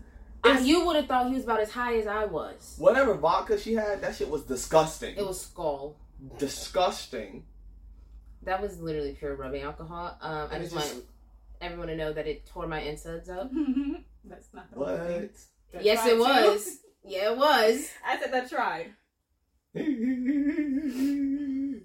[0.44, 2.76] I- you would have thought he was about as high as I was.
[2.78, 5.16] whatever vodka she had, that shit was disgusting.
[5.16, 5.96] It was skull.
[6.38, 7.44] disgusting.
[8.42, 10.16] That was literally pure rubbing alcohol.
[10.20, 11.04] Um, I And just just- want
[11.60, 13.50] everyone to know that it tore my insides up.
[14.24, 15.06] That's not the What?
[15.06, 15.30] thing.
[15.72, 16.20] That yes, tried it to.
[16.20, 16.78] was.
[17.04, 17.88] Yeah, it was.
[18.06, 18.94] I said that tried.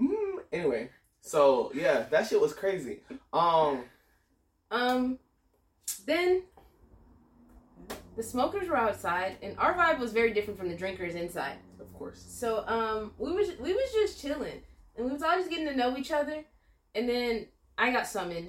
[0.00, 3.00] Mm, anyway, so yeah, that shit was crazy.
[3.32, 3.84] Um,
[4.70, 5.18] Um,
[6.06, 6.42] then
[8.16, 11.56] the smokers were outside, and our vibe was very different from the drinkers inside.
[11.80, 12.24] of course.
[12.28, 14.60] So um, we was we was just chilling,
[14.96, 16.44] and we was all just getting to know each other.
[16.94, 17.46] And then
[17.78, 18.48] I got summoned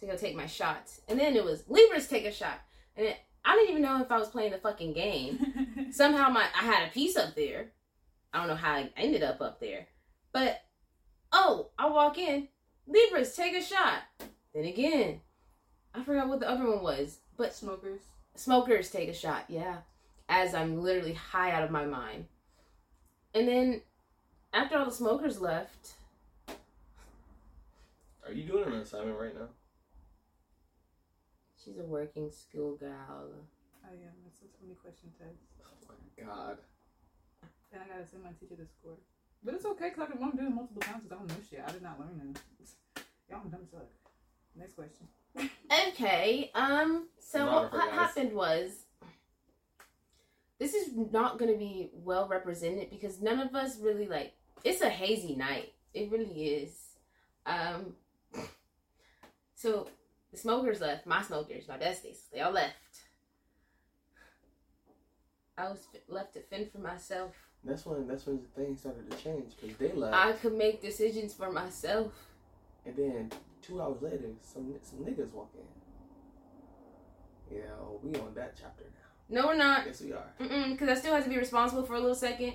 [0.00, 2.60] to go take my shots, and then it was Libras take a shot,
[2.96, 5.90] and it, I didn't even know if I was playing the fucking game.
[5.92, 7.72] Somehow my I had a piece up there.
[8.32, 9.86] I don't know how I ended up up there,
[10.32, 10.60] but
[11.32, 12.48] oh, I walk in,
[12.86, 14.02] Libras take a shot.
[14.52, 15.20] Then again,
[15.94, 18.00] I forgot what the other one was, but Smokers.
[18.34, 19.78] Smokers take a shot, yeah.
[20.28, 22.26] As I'm literally high out of my mind.
[23.34, 23.82] And then
[24.52, 25.94] after all the smokers left,
[28.26, 29.48] Are you doing an assignment right now?
[31.62, 33.32] she's a working school gal.
[33.84, 34.12] I am.
[34.28, 35.40] It's a 20 question test.
[35.88, 36.58] Oh my god.
[37.72, 38.96] And I gotta send my teacher the score.
[39.42, 41.64] But it's okay because I won't do it multiple times because I don't know shit.
[41.66, 42.34] I did not learn them.
[43.30, 43.88] Y'all dumb suck.
[44.56, 45.08] Next question.
[45.88, 48.70] Okay, um, so Not what ha- happened was
[50.58, 54.88] this is not gonna be well represented because none of us really like it's a
[54.88, 55.72] hazy night.
[55.92, 56.78] It really is.
[57.46, 57.94] Um
[59.54, 59.88] so
[60.30, 62.72] the smokers left, my smokers, my besties, they all left.
[65.58, 67.32] I was f- left to fend for myself.
[67.64, 70.80] That's when that's when the thing started to change because they left, I could make
[70.82, 72.12] decisions for myself.
[72.86, 73.32] and then
[73.66, 75.64] two hours later, some some niggas walk in.
[77.56, 77.62] Yeah,
[78.02, 79.40] we on that chapter now.
[79.42, 79.86] No, we're not.
[79.86, 80.32] Yes, we are.
[80.40, 82.54] Mm-mm, because I still have to be responsible for a little second.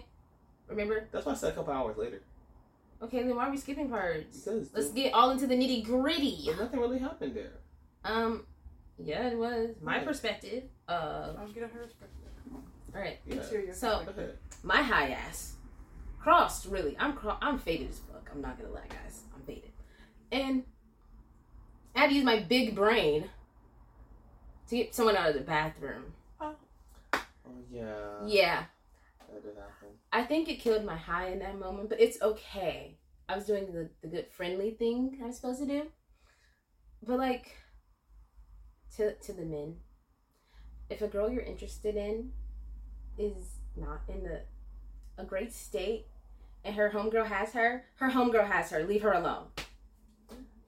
[0.67, 1.07] Remember?
[1.11, 2.21] That's why I said a couple hours later
[3.01, 4.39] Okay, then why are we skipping parts?
[4.41, 6.43] because Let's there- get all into the nitty gritty.
[6.45, 7.53] there- nothing really happened there.
[8.03, 8.45] Um,
[8.99, 10.03] yeah, it was my Yeah.
[10.03, 10.63] perspective.
[10.87, 12.15] Uh, I'll get her perspective.
[12.51, 12.61] all
[13.01, 13.19] right.
[13.25, 13.35] Yeah.
[13.35, 14.29] Let's hear your So- Go.
[14.63, 15.55] My high ass
[16.19, 16.65] crossed.
[16.65, 18.29] Really, I'm cro- I'm faded as fuck.
[18.31, 19.23] I'm not gonna lie, guys.
[19.33, 19.71] I'm faded,
[20.31, 20.65] and
[21.99, 23.29] I had to use my big brain
[24.69, 26.13] to get someone out of the bathroom.
[26.39, 26.55] Oh
[27.69, 27.83] yeah.
[28.25, 28.63] Yeah,
[29.29, 29.89] That did happen.
[30.13, 32.95] I think it killed my high in that moment, but it's okay.
[33.27, 35.87] I was doing the, the good friendly thing I'm supposed to do.
[37.05, 37.57] But like
[38.95, 39.75] to to the men,
[40.89, 42.31] if a girl you're interested in
[43.17, 44.43] is not in the
[45.17, 46.05] a great state
[46.63, 48.85] and her homegirl has her, her homegirl has her.
[48.85, 49.47] Leave her alone.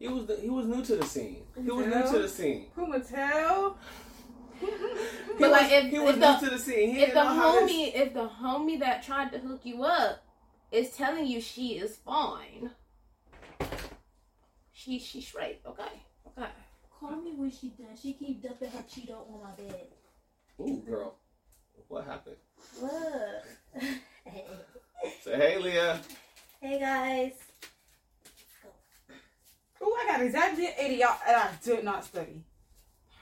[0.02, 1.44] He was the, he was new to the scene.
[1.56, 2.66] He was new to the scene.
[2.76, 3.78] Puma tell.
[4.60, 6.96] He But, was, like, if- he was if new the- to the scene.
[6.96, 9.84] He If the know how this- homie if the homie that tried to hook you
[9.84, 10.24] up
[10.72, 12.72] is telling you she is fine.
[14.74, 16.02] She she's straight, okay.
[16.38, 16.50] Okay.
[17.00, 17.96] Call me when she done.
[18.02, 19.88] She keep dumping her Cheeto on my bed.
[20.60, 21.16] Ooh, girl,
[21.88, 22.38] what happened?
[22.80, 23.46] What?
[25.24, 26.00] Say hey, Leah.
[26.60, 27.34] hey guys.
[29.82, 32.44] Oh, I got exactly 80 y'all, and I did not study.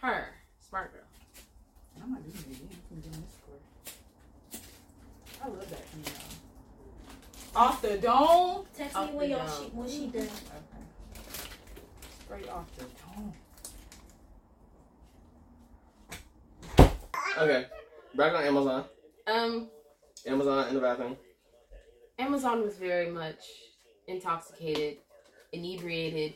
[0.02, 0.28] Her.
[0.60, 1.02] Smart girl.
[2.04, 2.70] I'm not doing it again.
[2.92, 4.62] I'm doing this score.
[5.44, 6.30] I love that from y'all.
[7.56, 8.66] Off the dome.
[8.76, 10.22] Text Off me when y'all she, when she done.
[10.22, 10.84] Okay.
[12.26, 13.34] Straight off the dome.
[17.38, 17.66] Okay,
[18.16, 18.86] back on Amazon.
[19.28, 19.70] Um,
[20.26, 21.16] Amazon in the bathroom.
[22.18, 23.40] Amazon was very much
[24.08, 24.98] intoxicated,
[25.54, 26.34] inebriated.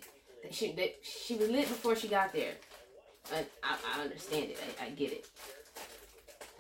[0.52, 2.54] She that she was lit before she got there.
[3.34, 4.60] I, I, I understand it.
[4.80, 5.26] I, I get it.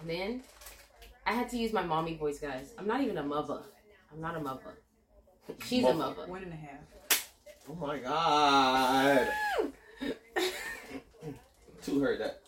[0.02, 0.43] And then
[1.26, 2.74] I had to use my mommy voice, guys.
[2.78, 3.62] I'm not even a mother.
[4.12, 4.78] I'm not a mother.
[5.65, 6.26] She's a mother.
[6.28, 7.28] One and a half.
[7.69, 9.28] Oh my god.
[11.84, 12.39] Two heard that.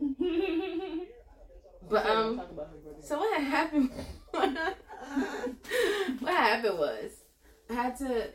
[1.90, 3.02] But um, Talk about her brother.
[3.02, 3.90] so what had happened?
[6.42, 7.12] happened was
[7.68, 8.28] I had to.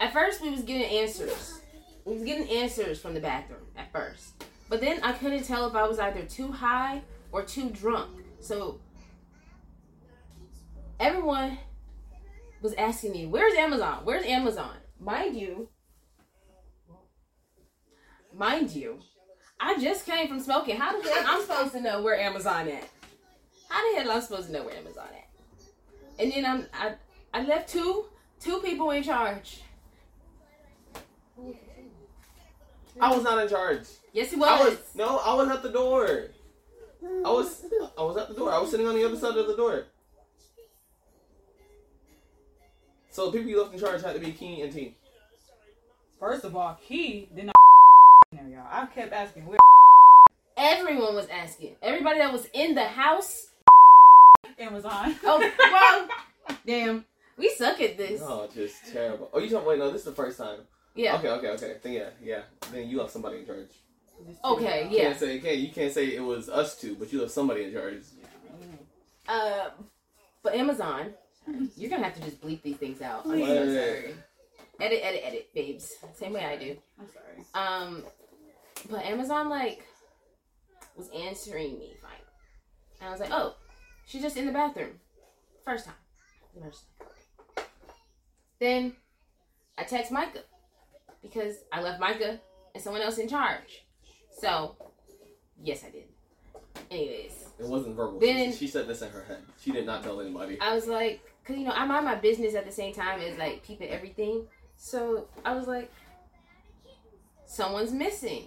[0.00, 1.60] At first, we was getting answers.
[2.04, 5.74] We was getting answers from the bathroom at first, but then I couldn't tell if
[5.74, 8.24] I was either too high or too drunk.
[8.40, 8.80] So
[11.00, 11.58] everyone
[12.62, 14.00] was asking me, "Where's Amazon?
[14.04, 15.68] Where's Amazon?" Mind you,
[18.32, 19.00] mind you,
[19.60, 20.76] I just came from smoking.
[20.76, 22.88] How the hell I'm supposed to know where Amazon at?
[23.68, 25.28] How the hell I'm supposed to know where Amazon at?
[26.18, 26.94] And then I'm I
[27.32, 28.06] I left two
[28.40, 29.62] two people in charge.
[33.00, 33.82] I was not in charge.
[34.12, 34.70] Yes, he I was.
[34.70, 36.28] was no, I was at the door.
[37.24, 37.64] I was
[37.96, 38.52] I was at the door.
[38.52, 39.84] I was sitting on the other side of the door.
[43.10, 44.94] So the people you left in charge had to be Key and T.
[46.20, 47.54] First of all, Key did not
[48.32, 48.66] there, y'all.
[48.70, 49.58] I kept asking where
[50.56, 51.76] Everyone was asking.
[51.82, 53.50] Everybody that was in the house.
[54.58, 55.14] Amazon.
[55.22, 56.08] Oh, well,
[56.66, 57.04] damn.
[57.38, 58.20] We suck at this.
[58.22, 59.30] Oh, just terrible.
[59.32, 59.68] Oh, you talking?
[59.68, 60.58] Wait, no, this is the first time.
[60.94, 61.16] Yeah.
[61.16, 61.76] Okay, okay, okay.
[61.82, 62.42] Then yeah, yeah.
[62.72, 63.70] Then you left somebody in charge.
[64.44, 65.02] Okay, You yeah.
[65.04, 67.64] Can't say you can't, you can't say it was us two, but you left somebody
[67.64, 68.02] in charge.
[69.28, 69.70] Uh,
[70.42, 71.14] but Amazon,
[71.76, 73.24] you're gonna have to just bleep these things out.
[73.26, 74.14] I'm so sorry.
[74.80, 75.92] Edit, edit, edit, babes.
[76.14, 76.76] Same way I do.
[77.00, 77.44] I'm sorry.
[77.54, 78.04] Um,
[78.90, 79.84] but Amazon like
[80.96, 82.10] was answering me fine,
[83.00, 83.54] and I was like, oh,
[84.06, 84.98] she's just in the bathroom.
[85.64, 85.94] First time.
[86.60, 86.97] First time.
[88.60, 88.94] Then
[89.76, 90.42] I text Micah
[91.22, 92.40] because I left Micah
[92.74, 93.84] and someone else in charge.
[94.30, 94.76] So,
[95.62, 96.04] yes, I did.
[96.90, 98.20] Anyways, It wasn't verbal.
[98.20, 99.42] Then- she, she said this in her head.
[99.60, 100.58] She did not tell anybody.
[100.60, 103.36] I was like, cause you know I mind my business at the same time as
[103.38, 104.46] like peeping everything.
[104.76, 105.90] So I was like,
[107.46, 108.44] someone's missing.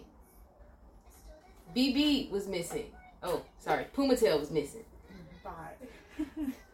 [1.76, 2.86] BB was missing.
[3.24, 4.84] Oh, sorry, Puma Tail was missing.
[5.44, 5.52] Bye.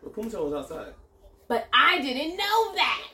[0.04, 0.94] But Pumto was outside.
[1.48, 3.14] But I didn't know that.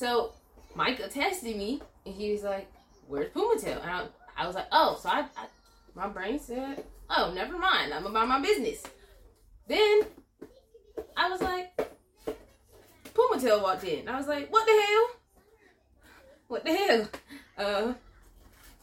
[0.00, 0.32] So
[0.74, 2.72] Micah texted me and he was like,
[3.06, 5.44] "Where's Puma Tail?" And I, I was like, "Oh." So I, I,
[5.94, 7.92] my brain said, "Oh, never mind.
[7.92, 8.82] I'm about my business."
[9.68, 10.00] Then
[11.14, 11.76] I was like,
[13.12, 14.08] Puma Tail walked in.
[14.08, 15.06] I was like, "What the hell?
[16.48, 17.08] What the hell?"
[17.58, 17.92] Uh,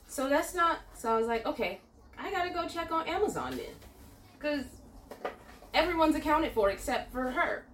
[0.08, 0.82] so that's not.
[0.94, 1.80] So I was like, "Okay,
[2.20, 3.74] I gotta go check on Amazon then,
[4.38, 4.66] because
[5.74, 7.66] everyone's accounted for except for her."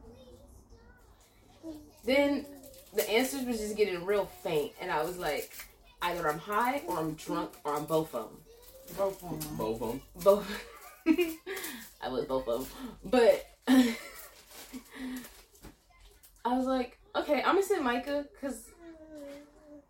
[2.05, 2.45] Then
[2.93, 5.51] the answers was just getting real faint, and I was like,
[6.01, 8.39] either I'm high or I'm drunk or I'm both of them.
[8.97, 9.57] Both of them.
[9.57, 10.01] Both of them.
[10.23, 10.65] Both.
[12.01, 12.67] I was both of them,
[13.05, 13.45] but
[16.45, 18.69] I was like, okay, I'm gonna send Micah because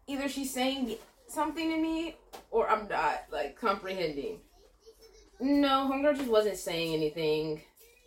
[0.08, 0.96] either she's saying
[1.28, 2.16] something to me
[2.52, 4.40] or I'm not like comprehending.
[5.40, 7.62] No, homegirl just wasn't saying anything.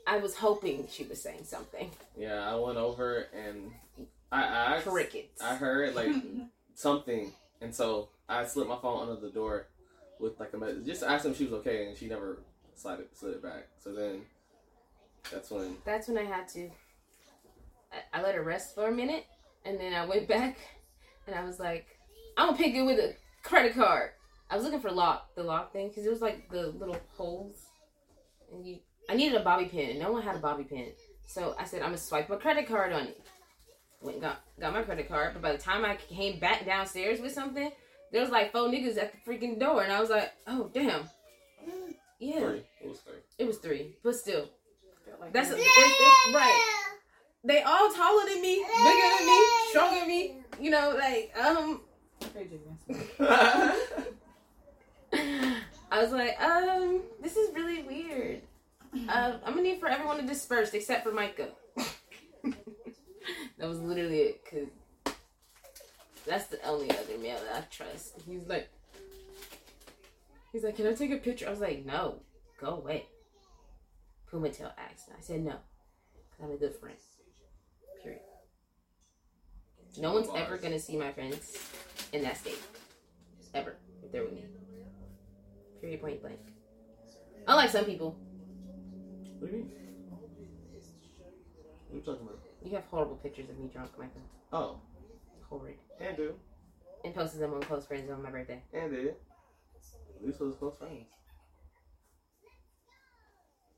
[0.06, 1.90] I was hoping she was saying something.
[2.16, 3.72] Yeah, I went over and
[4.32, 5.40] I I asked- Crickets.
[5.42, 6.12] I heard like
[6.74, 9.68] something, and so I slipped my phone under the door
[10.18, 10.84] with like a message.
[10.86, 12.38] Just asked them if she was okay, and she never
[12.74, 13.68] slid it, slid it back.
[13.78, 14.22] So then
[15.30, 16.70] that's when That's when I had to.
[17.92, 19.24] I, I let her rest for a minute,
[19.64, 20.56] and then I went back,
[21.26, 21.86] and I was like,
[22.36, 24.10] "I'm gonna pick it with a credit card."
[24.48, 27.66] I was looking for lock, the lock thing, because it was like the little holes,
[28.52, 28.78] and you.
[29.08, 30.90] I needed a bobby pin, and no one had a bobby pin,
[31.26, 33.20] so I said, "I'm gonna swipe my credit card on it."
[34.00, 37.20] Went and got got my credit card, but by the time I came back downstairs
[37.20, 37.70] with something,
[38.12, 41.08] there was like four niggas at the freaking door, and I was like, "Oh damn."
[42.18, 42.64] Yeah, three.
[42.80, 43.20] It was three.
[43.38, 44.48] it was three, but still,
[45.20, 45.58] like that's that.
[45.58, 46.84] it's, it's, right.
[47.44, 50.38] They all taller than me, bigger than me, stronger than me.
[50.60, 51.82] You know, like um,
[52.24, 53.16] Okay, Jaden.
[55.90, 58.42] I was like, um, this is really weird.
[58.92, 61.50] Um, I'm gonna need for everyone to disperse except for Micah.
[63.58, 65.14] That was literally it, cause
[66.26, 68.14] that's the only other male that I trust.
[68.26, 68.68] He's like,
[70.52, 71.46] he's like, can I take a picture?
[71.46, 72.20] I was like, no,
[72.60, 73.06] go away.
[74.30, 76.96] Puma Tail asked, I said no, cause I'm a good friend.
[78.02, 78.20] Period.
[79.98, 81.56] No one's ever gonna see my friends
[82.12, 82.58] in that state,
[83.54, 84.44] ever, if they're with me.
[85.80, 86.00] Period.
[86.00, 86.38] Point blank.
[87.46, 88.16] Unlike some people,
[89.38, 89.72] What do you mean?
[90.08, 92.45] What are you talking about?
[92.66, 94.22] You have horrible pictures of me drunk, Michael.
[94.52, 94.80] Oh,
[95.48, 95.76] Horrid.
[96.00, 96.34] and do,
[97.04, 98.62] And posted them on close friends on my birthday.
[98.72, 99.14] and did.
[100.24, 101.06] These was close friends.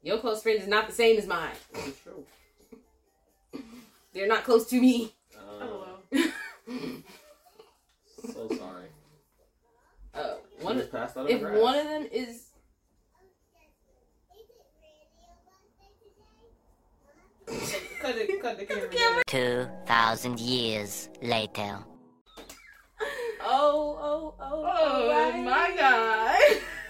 [0.03, 1.55] Your close friends is not the same as mine.
[1.75, 2.25] This is true.
[4.15, 5.13] They're not close to me.
[5.37, 5.99] Uh, LOL.
[8.33, 8.87] so sorry.
[10.15, 12.48] uh, She one just passed out of if one of them is
[18.09, 19.23] Cut it, cut cut the camera.
[19.27, 19.71] camera.
[19.85, 21.77] 2,000 years later.
[23.43, 24.65] Oh, oh, oh.
[24.67, 25.43] Oh O'Reilly.
[25.43, 26.41] my god.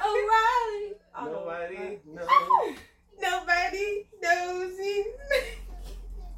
[0.07, 0.95] O'Reilly.
[1.13, 1.41] I don't know.
[1.45, 2.77] Nobody knows.
[3.21, 5.05] Nobody knows me.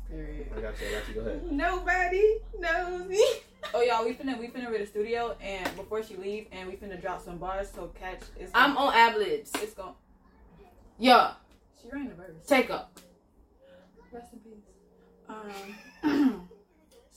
[0.09, 0.47] Period.
[0.57, 0.87] I got you.
[0.89, 1.15] I got you.
[1.15, 1.53] Go ahead.
[1.53, 2.25] Nobody
[2.59, 3.25] knows me.
[3.75, 6.77] Oh y'all, we finna we finna read the studio and before she leave and we
[6.77, 9.51] finna drop some bars so catch it's I'm on ad libs.
[9.57, 9.93] it's going
[10.99, 11.33] Yeah,
[11.83, 12.31] she ran the verse.
[12.47, 12.99] take up.
[14.13, 14.55] Rest in peace.
[15.31, 15.51] Um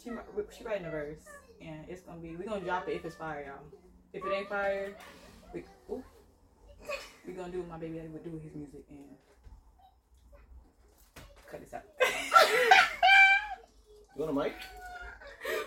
[0.01, 1.25] she mi- she writing the verse
[1.61, 3.65] and it's gonna be we gonna drop it if it's fire y'all.
[4.13, 4.95] If it ain't fire,
[5.53, 6.03] we ooh,
[7.25, 8.99] we gonna do what my baby daddy would do with his music and
[11.49, 11.83] cut this out.
[14.15, 14.53] You want a mic?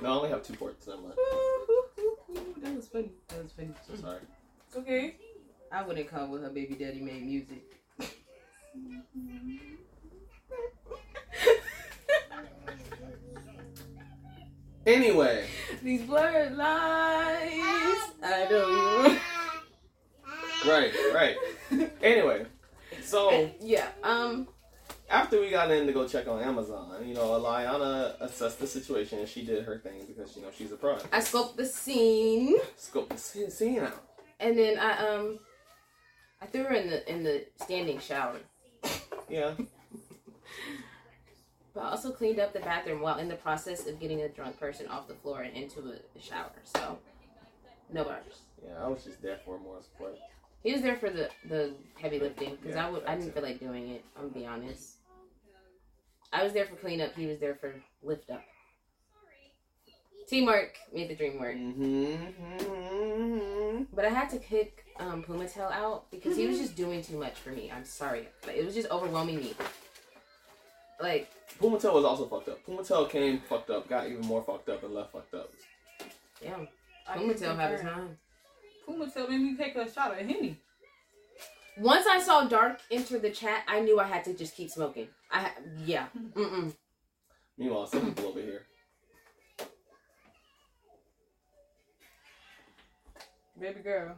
[0.00, 0.86] No, I only have two ports.
[0.86, 1.14] Never mind.
[2.62, 3.10] that was funny.
[3.28, 3.70] That was funny.
[3.88, 4.20] So sorry.
[4.68, 5.16] It's okay.
[5.72, 7.64] I wouldn't come with her baby daddy made music.
[14.86, 15.46] Anyway,
[15.82, 17.98] These blurred lines.
[18.22, 19.18] I don't even.
[20.66, 21.36] right, right.
[22.02, 22.46] Anyway,
[23.02, 23.88] so yeah.
[24.04, 24.46] Um.
[25.10, 29.18] after we got in to go check on Amazon, you know, Liyana assessed the situation
[29.18, 30.96] and she did her thing because you know she's a pro.
[31.12, 34.02] I scoped the scene, Scoped the scene, scene out.
[34.40, 35.38] and then I um.
[36.40, 38.36] I threw her in the in the standing shower.
[39.28, 39.54] Yeah.
[41.76, 44.58] But I also cleaned up the bathroom while in the process of getting a drunk
[44.58, 46.50] person off the floor and into a shower.
[46.64, 46.98] So,
[47.92, 48.40] no bars.
[48.64, 50.16] Yeah, I was just there for more support.
[50.62, 53.42] He was there for the the heavy lifting because Yeah, I would I didn't feel
[53.42, 54.02] like doing it.
[54.16, 54.94] I'm gonna be honest.
[56.32, 57.14] I was there for cleanup.
[57.14, 58.42] He was there for lift up.
[60.26, 61.56] Teamwork made the dream work.
[61.56, 62.62] Mm-hmm.
[63.92, 67.34] But I had to kick um, Pumatel out because he was just doing too much
[67.34, 67.70] for me.
[67.70, 68.28] I'm sorry.
[68.46, 69.54] Like, it was just overwhelming me.
[71.00, 71.28] Like,
[71.60, 72.64] Pumatel was also fucked up.
[72.66, 75.50] Pumatel came fucked up, got even more fucked up, and left fucked up.
[76.42, 76.66] damn.
[77.08, 77.94] I Pumatel had his concur.
[77.94, 78.18] time.
[78.84, 80.58] Puma tell me take a shot of Henny.
[81.78, 85.08] Once I saw Dark enter the chat, I knew I had to just keep smoking.
[85.30, 85.54] I ha-
[85.84, 86.06] yeah.
[86.34, 86.72] Mm-mm.
[87.58, 88.62] Meanwhile, some people over here.
[93.60, 94.16] Baby girl.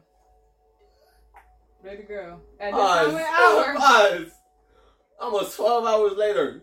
[1.83, 2.41] Baby girl.
[2.61, 3.77] At this Us, time of hour.
[3.79, 4.31] us.
[5.21, 6.63] Almost 12 hours later.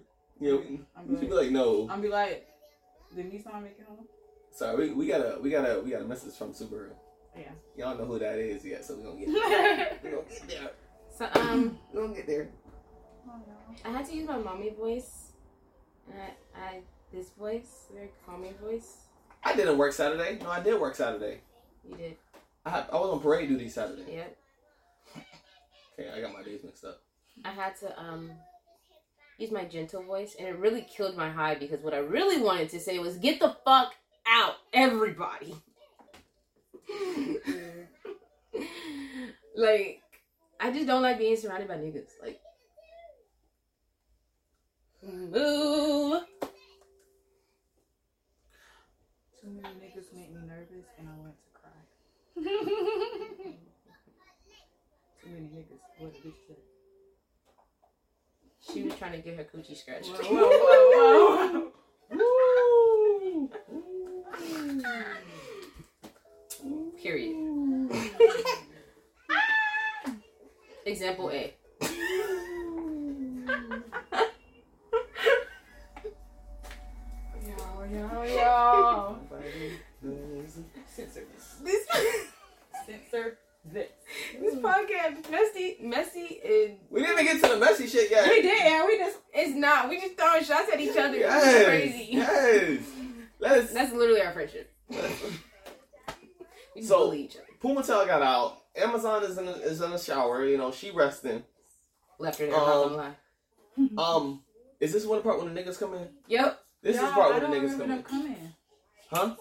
[0.53, 1.88] We, I'm be like, no.
[1.89, 2.47] I'm be like,
[3.15, 4.05] did Nissan make it home?
[4.51, 6.89] Sorry, we, we got a we got a we got a message from Subaru.
[7.38, 7.51] Yeah.
[7.75, 9.99] Y'all know who that is yet, so we gonna get there.
[10.03, 10.71] we gonna get there.
[11.17, 12.49] So um, We gonna get there.
[13.84, 15.31] I had to use my mommy voice.
[16.12, 16.79] And I, I
[17.12, 18.97] this voice, very calming voice.
[19.43, 20.39] I didn't work Saturday.
[20.41, 21.41] No, I did work Saturday.
[21.89, 22.15] You did.
[22.65, 24.05] I I was on parade duty Saturday.
[24.13, 24.38] Yep.
[25.97, 27.01] Okay, I got my days mixed up.
[27.45, 28.31] I had to um
[29.38, 32.69] use my gentle voice, and it really killed my high because what I really wanted
[32.69, 33.93] to say was, "Get the fuck
[34.28, 35.56] out, everybody!"
[39.56, 40.02] like,
[40.60, 42.12] I just don't like being surrounded by niggas.
[42.21, 42.39] Like,
[45.04, 46.24] move.
[49.41, 51.80] Too many niggas make me nervous and I want to cry.
[55.21, 55.84] Too many niggas.
[56.00, 56.74] What a bitch said.
[58.71, 60.10] She was trying to get her coochie scratched.
[60.10, 60.49] Whoa, whoa,
[60.91, 61.71] whoa, whoa.
[62.12, 63.49] Woo!
[67.01, 67.36] Period.
[70.86, 71.54] Example A.
[77.43, 77.58] Yo,
[77.91, 79.17] yo, yo.
[80.88, 81.56] Censor this.
[81.63, 81.86] This
[82.86, 83.94] Censor this.
[84.39, 88.28] This podcast messy, messy, and We didn't even get to the messy shit yet.
[88.30, 88.86] We did, yeah.
[88.86, 89.17] We just.
[89.34, 89.89] it's not.
[89.89, 91.17] We just throwing shots at each other.
[91.17, 92.08] Yes, It's crazy.
[92.12, 92.80] Yes.
[93.39, 93.73] Let's.
[93.73, 94.71] That's literally our friendship.
[94.89, 94.97] We
[96.82, 97.45] just So- bully each other.
[97.63, 98.58] Pumatel got out.
[98.75, 100.46] Amazon is in a, is in a shower.
[100.46, 101.44] You know, she resting.
[102.19, 102.56] Left her there.
[102.56, 102.67] not
[102.98, 103.15] Um.
[103.98, 104.42] Um,
[104.79, 106.08] is this one part when the niggas come in?
[106.27, 106.60] Yep.
[106.81, 107.89] This Y'all, is part I when the niggas come in.
[107.89, 108.54] them coming.
[109.12, 109.35] Huh?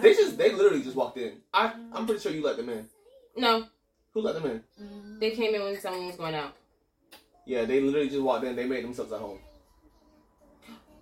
[0.00, 1.38] They just they literally just walked in.
[1.54, 2.86] I I'm pretty sure you let them in.
[3.36, 3.64] No,
[4.14, 5.18] Who let them in?
[5.20, 6.56] they came in when someone was going out.
[7.46, 8.56] Yeah, they literally just walked in.
[8.56, 9.38] They made themselves at home.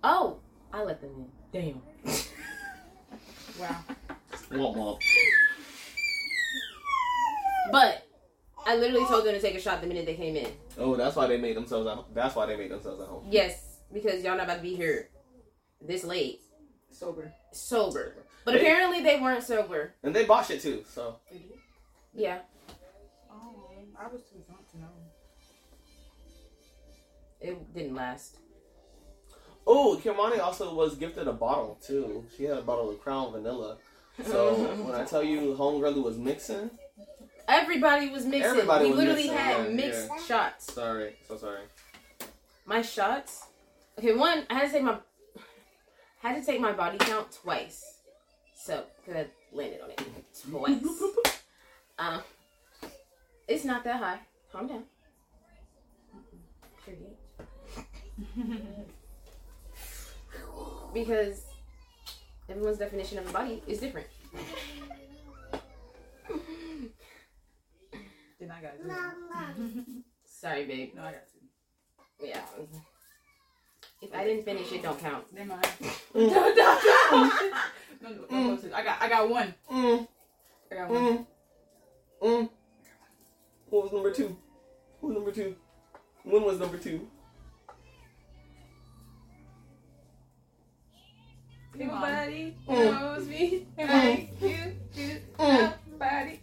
[0.03, 0.37] Oh,
[0.71, 1.11] I let them
[1.53, 1.81] in.
[2.05, 2.15] Damn.
[3.59, 3.75] Wow.
[4.51, 4.99] Womp womp.
[7.73, 8.07] But
[8.65, 10.47] I literally told them to take a shot the minute they came in.
[10.77, 12.05] Oh, that's why they made themselves at home.
[12.13, 13.25] That's why they made themselves at home.
[13.29, 15.09] Yes, because y'all not about to be here
[15.85, 16.39] this late
[16.89, 17.33] Sober.
[17.51, 18.15] sober.
[18.45, 19.93] But They- apparently they weren't sober.
[20.03, 20.85] And they bought shit too.
[20.87, 21.59] So They did?
[22.13, 22.39] Yeah,
[23.99, 24.87] I was too drunk to know.
[27.41, 28.37] it didn't last.
[29.67, 32.25] Oh, Kimani also was gifted a bottle too.
[32.35, 33.77] She had a bottle of Crown Vanilla.
[34.25, 34.53] So
[34.85, 36.71] when I tell you Homegirl was mixing,
[37.49, 38.43] Everybody was mixing.
[38.51, 40.23] Everybody we was literally mixing, had yeah, mixed yeah.
[40.23, 40.71] shots.
[40.71, 41.61] sorry, so sorry.
[42.65, 43.47] My shots.
[43.97, 44.97] Okay, one I had to take my
[46.21, 47.83] had to take my body count twice.
[48.55, 50.01] So because I landed on it
[50.47, 51.03] twice.
[51.99, 52.21] um,
[53.49, 54.19] it's not that high.
[54.51, 54.83] Calm down.
[56.85, 57.15] Period.
[60.93, 61.45] because
[62.47, 64.07] everyone's definition of a body is different.
[68.39, 70.03] Then I got two.
[70.25, 70.91] Sorry, babe.
[70.95, 72.25] No, I got two.
[72.25, 72.41] Yeah.
[74.01, 75.25] If I didn't finish, it don't count.
[75.33, 75.67] Never mind.
[76.15, 77.31] no, no, no.
[78.01, 79.53] No, no, no, no, I got, I got one.
[79.69, 80.07] Mm,
[80.71, 81.17] I got one.
[81.17, 81.25] mm,
[82.23, 82.49] mm.
[83.69, 84.35] What was number two?
[85.01, 85.55] Who number two?
[86.23, 87.07] When was number two?
[91.77, 92.01] Come on.
[92.01, 92.99] Nobody Mm.
[92.99, 93.87] knows me Mm.
[93.89, 95.19] like you do.
[95.37, 95.73] Mm.
[95.91, 96.39] Nobody.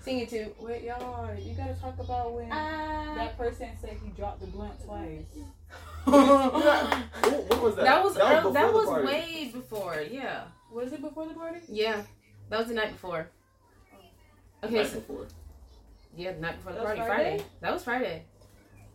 [0.00, 0.54] Sing it too.
[0.60, 3.14] Wait, y'all, you gotta talk about when I...
[3.16, 5.24] that person said he dropped the blunt twice.
[6.08, 7.84] What, what was that?
[7.84, 10.00] That was that before was, that was way before.
[10.10, 11.58] Yeah, Was it before the party?
[11.68, 12.02] yeah.
[12.48, 13.28] That was the night before.
[14.64, 15.26] Okay, Night so before.
[16.18, 17.30] Yeah, the night before the That was party, Friday?
[17.30, 17.44] Friday.
[17.60, 18.22] That was Friday.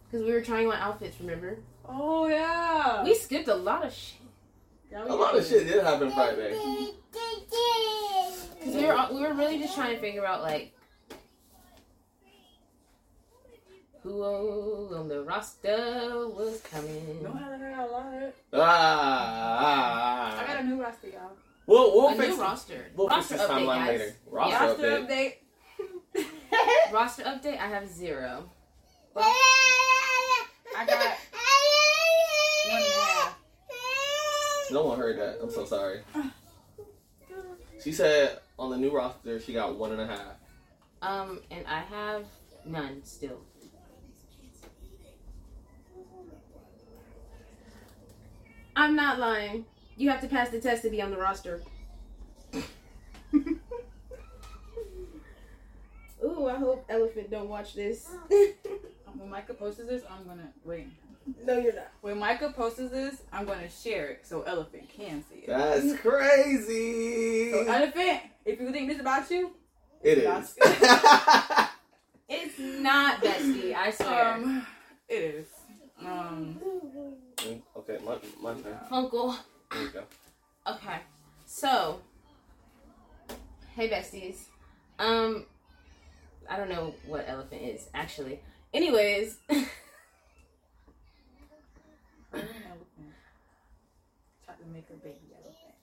[0.05, 1.19] Because we were trying on outfits.
[1.21, 1.57] Remember?
[1.87, 3.03] Oh yeah.
[3.03, 4.19] We skipped a lot of shit.
[4.91, 6.51] Yeah, we A lot of shit did happen Friday.
[8.63, 10.73] Cause we were we were really just trying to figure out like
[14.01, 14.23] who
[14.95, 17.23] on the roster was coming.
[17.23, 18.33] No, I got a lot.
[18.53, 20.43] Ah.
[20.43, 21.31] I got a new roster, y'all.
[21.65, 22.85] We'll, we'll a fix new roster.
[22.95, 23.99] We'll roster fix this update, timeline guys.
[23.99, 24.15] later.
[24.27, 25.07] Roster Roster update.
[25.09, 25.33] update.
[26.93, 27.57] Roster update.
[27.57, 28.47] I have zero.
[29.17, 30.99] I got
[32.67, 33.39] one and a half.
[34.69, 35.39] No one heard that.
[35.41, 36.01] I'm so sorry.
[37.83, 40.35] She said on the new roster she got one and a half.
[41.01, 42.25] Um, and I have
[42.63, 43.41] none still.
[48.75, 49.65] I'm not lying.
[49.97, 51.63] You have to pass the test to be on the roster.
[56.23, 58.09] Ooh, I hope Elephant don't watch this.
[59.15, 60.87] When Micah posts this, I'm gonna wait.
[61.45, 61.91] no, you're not.
[62.01, 65.47] When Micah posts this, I'm gonna share it so Elephant can see it.
[65.47, 67.51] That's crazy.
[67.51, 69.51] So Elephant, if you think this is about you,
[70.01, 71.69] It That's- is.
[72.27, 74.33] It's not Bestie, I swear.
[74.33, 74.65] um,
[75.07, 75.47] it is.
[76.03, 76.59] Um,
[77.77, 78.75] okay, my my turn.
[78.89, 79.35] Uncle.
[79.71, 80.03] There you go.
[80.67, 80.97] Okay.
[81.45, 82.01] So,
[83.75, 84.45] hey besties.
[84.97, 85.45] Um,
[86.49, 88.39] I don't know what elephant is actually.
[88.73, 89.67] Anyways, an
[94.43, 95.75] tried to make a baby elephant,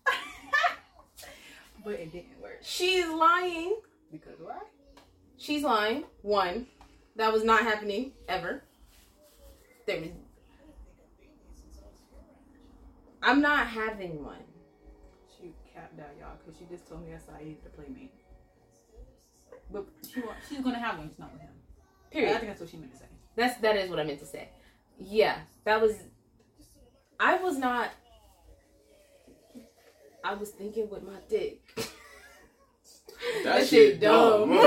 [1.85, 3.77] but it didn't work she's lying.
[4.11, 4.59] because why?
[5.37, 6.05] She's lying.
[6.23, 6.67] One,
[7.17, 8.63] that was not happening ever.
[9.87, 10.11] There was.
[13.23, 14.43] I'm not having one.
[15.37, 18.11] She capped out y'all because she just told me that's I needed to play me.
[19.73, 21.51] But she wa- she's gonna have one, just not with him.
[22.11, 22.35] Period.
[22.35, 23.05] I think that's what she meant to say.
[23.37, 24.49] That's that is what I meant to say.
[24.99, 25.95] Yeah, that was.
[27.19, 27.91] I was not.
[30.25, 31.63] I was thinking with my dick.
[33.45, 34.51] That, That shit shit dumb.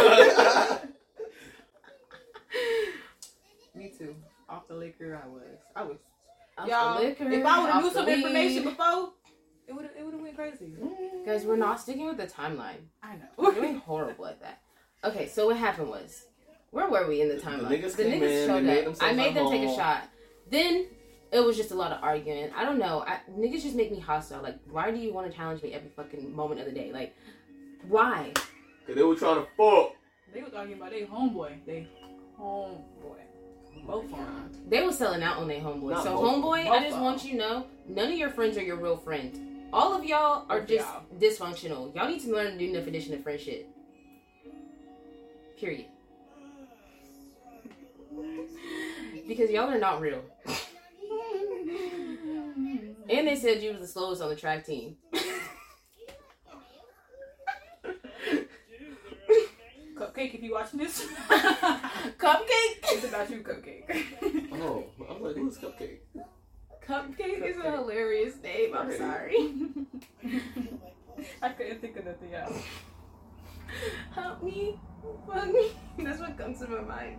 [3.75, 4.15] Me too.
[4.47, 5.41] Off the liquor, I was.
[5.75, 5.97] I was.
[6.57, 9.13] Off y'all, the liquor, if I would have knew the some information before,
[9.67, 10.73] it would it would have went crazy.
[11.25, 12.85] Guys, we're not sticking with the timeline.
[13.01, 13.25] I know.
[13.37, 13.61] We're know.
[13.61, 14.61] doing horrible at that.
[15.03, 16.25] Okay, so what happened was,
[16.71, 17.69] where were we in the timeline?
[17.69, 17.81] The timeline?
[17.83, 18.85] niggas came in, showed made up.
[18.85, 20.03] themselves I made at them take a shot.
[20.49, 20.87] Then
[21.31, 22.49] it was just a lot of arguing.
[22.55, 23.03] I don't know.
[23.05, 24.41] I, niggas just make me hostile.
[24.41, 26.91] Like, why do you want to challenge me every fucking moment of the day?
[26.93, 27.15] Like,
[27.87, 28.31] why?
[28.85, 29.93] Cause they were trying to fuck.
[30.33, 31.65] They was arguing about they homeboy.
[31.65, 31.87] They
[32.39, 33.19] homeboy.
[33.85, 34.49] Both of them.
[34.69, 35.91] They was selling out on their homeboy.
[35.91, 36.35] Not so both.
[36.35, 38.97] homeboy, Both I just want you to know, none of your friends are your real
[38.97, 39.67] friend.
[39.73, 41.03] All of y'all are Both just y'all.
[41.19, 41.95] dysfunctional.
[41.95, 43.67] Y'all need to learn a new definition of friendship.
[45.59, 45.85] Period.
[49.27, 50.21] because y'all are not real.
[53.09, 54.97] And they said you was the slowest on the track team.
[59.95, 62.79] Cupcake, if you watching this, Cupcake.
[62.83, 64.47] it's about you, Cupcake.
[64.53, 65.99] Oh, I was like, who's Cupcake?
[66.85, 68.75] Cupcake is a hilarious name.
[68.75, 69.53] I'm sorry.
[71.41, 72.57] I couldn't think of nothing else.
[74.13, 74.79] Help me.
[75.27, 75.71] Fuck me.
[75.99, 77.17] That's what comes to my mind.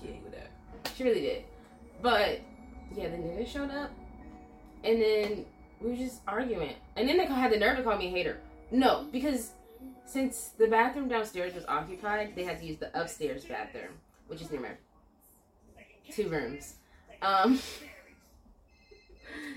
[0.00, 0.34] She ain't with.
[0.94, 1.44] She really did.
[2.02, 2.40] But
[2.94, 3.90] yeah, the nigga showed up
[4.84, 5.44] and then
[5.80, 6.74] we were just arguing.
[6.96, 8.40] And then they had the nerve to call me a hater.
[8.70, 9.52] No, because
[10.04, 13.92] since the bathroom downstairs was occupied, they had to use the upstairs bathroom,
[14.28, 14.70] which is near my
[16.10, 16.76] two rooms.
[17.20, 17.60] Um,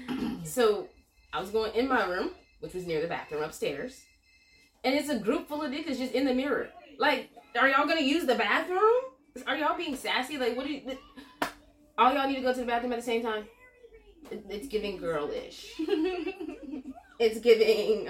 [0.43, 0.87] so
[1.31, 4.01] I was going in my room, which was near the bathroom upstairs,
[4.83, 6.69] and it's a group full of niggas just in the mirror.
[6.97, 9.01] Like, are y'all gonna use the bathroom?
[9.47, 10.37] Are y'all being sassy?
[10.37, 10.97] Like, what do you?
[11.97, 13.45] All y'all need to go to the bathroom at the same time.
[14.31, 15.73] It's giving girlish.
[17.19, 18.09] it's giving.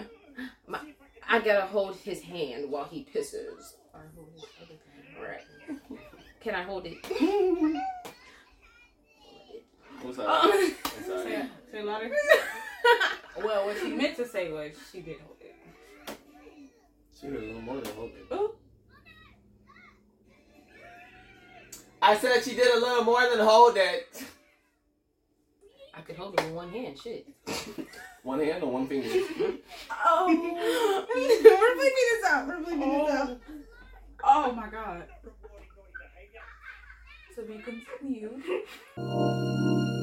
[0.67, 0.79] My,
[1.27, 3.73] I gotta hold his hand while he pisses.
[3.93, 5.17] Or hold his other hand.
[5.17, 5.43] All right.
[6.39, 6.97] Can I hold it?
[10.01, 10.45] What's up?
[10.45, 10.51] Um,
[11.05, 12.09] Say, say louder.
[13.43, 15.38] Well, what she meant to say was she did hold it.
[17.19, 18.11] She did a little more than hold.
[18.31, 18.55] Ooh.
[22.01, 24.23] I said she did a little more than hold it.
[25.93, 26.97] I could hold it with one hand.
[26.97, 27.27] Shit.
[28.23, 29.07] One hand or one finger?
[29.89, 30.27] Oh.
[31.15, 32.47] We're bleeping this out.
[32.47, 33.31] We're bleeping this oh.
[33.31, 33.41] out.
[34.25, 35.05] Oh my god.
[37.33, 38.43] So we continued.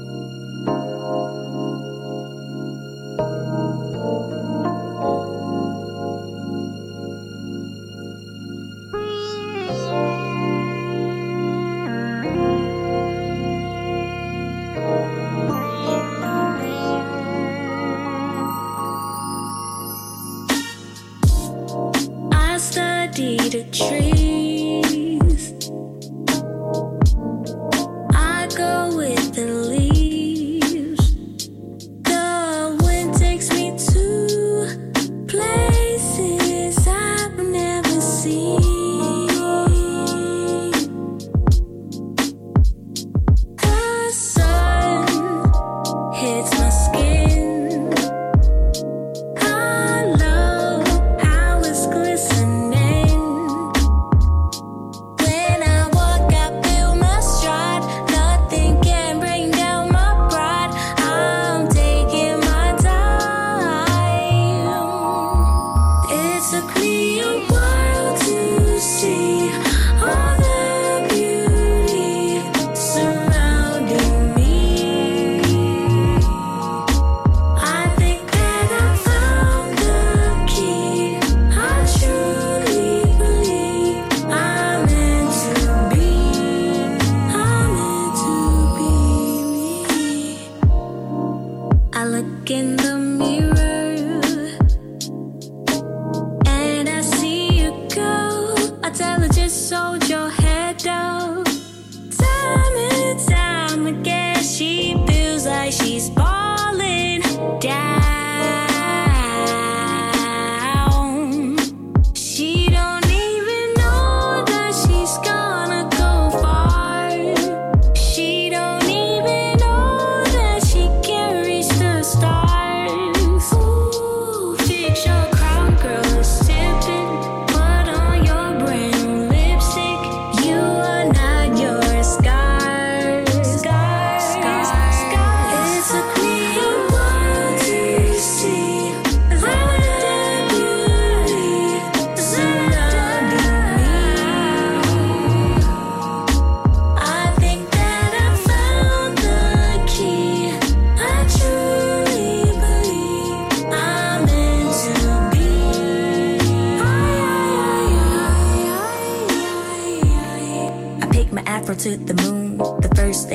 [23.76, 24.05] study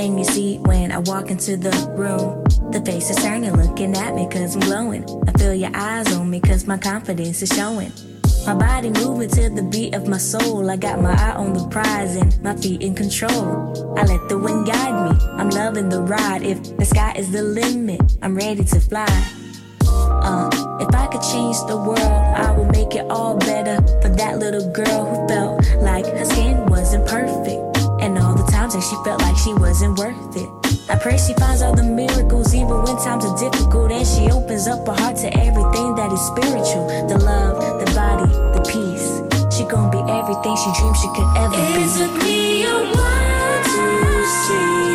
[0.01, 2.43] thing you see when I walk into the room.
[2.71, 5.03] The face is turning, looking at me cause I'm glowing.
[5.27, 7.91] I feel your eyes on me cause my confidence is showing.
[8.47, 10.71] My body moving to the beat of my soul.
[10.71, 13.95] I got my eye on the prize and my feet in control.
[13.95, 15.13] I let the wind guide me.
[15.39, 16.41] I'm loving the ride.
[16.41, 19.13] If the sky is the limit, I'm ready to fly.
[19.85, 20.49] Uh,
[20.81, 24.67] if I could change the world, I would make it all better for that little
[24.71, 27.70] girl who felt like her skin wasn't perfect
[28.71, 30.49] times and she felt like she wasn't worth it.
[30.89, 34.67] I pray she finds all the miracles even when times are difficult and she opens
[34.67, 39.21] up her heart to everything that is spiritual the love, the body, the peace.
[39.55, 41.83] She gonna be everything she dreamed she could ever it be.
[41.83, 44.90] It took me a while to see.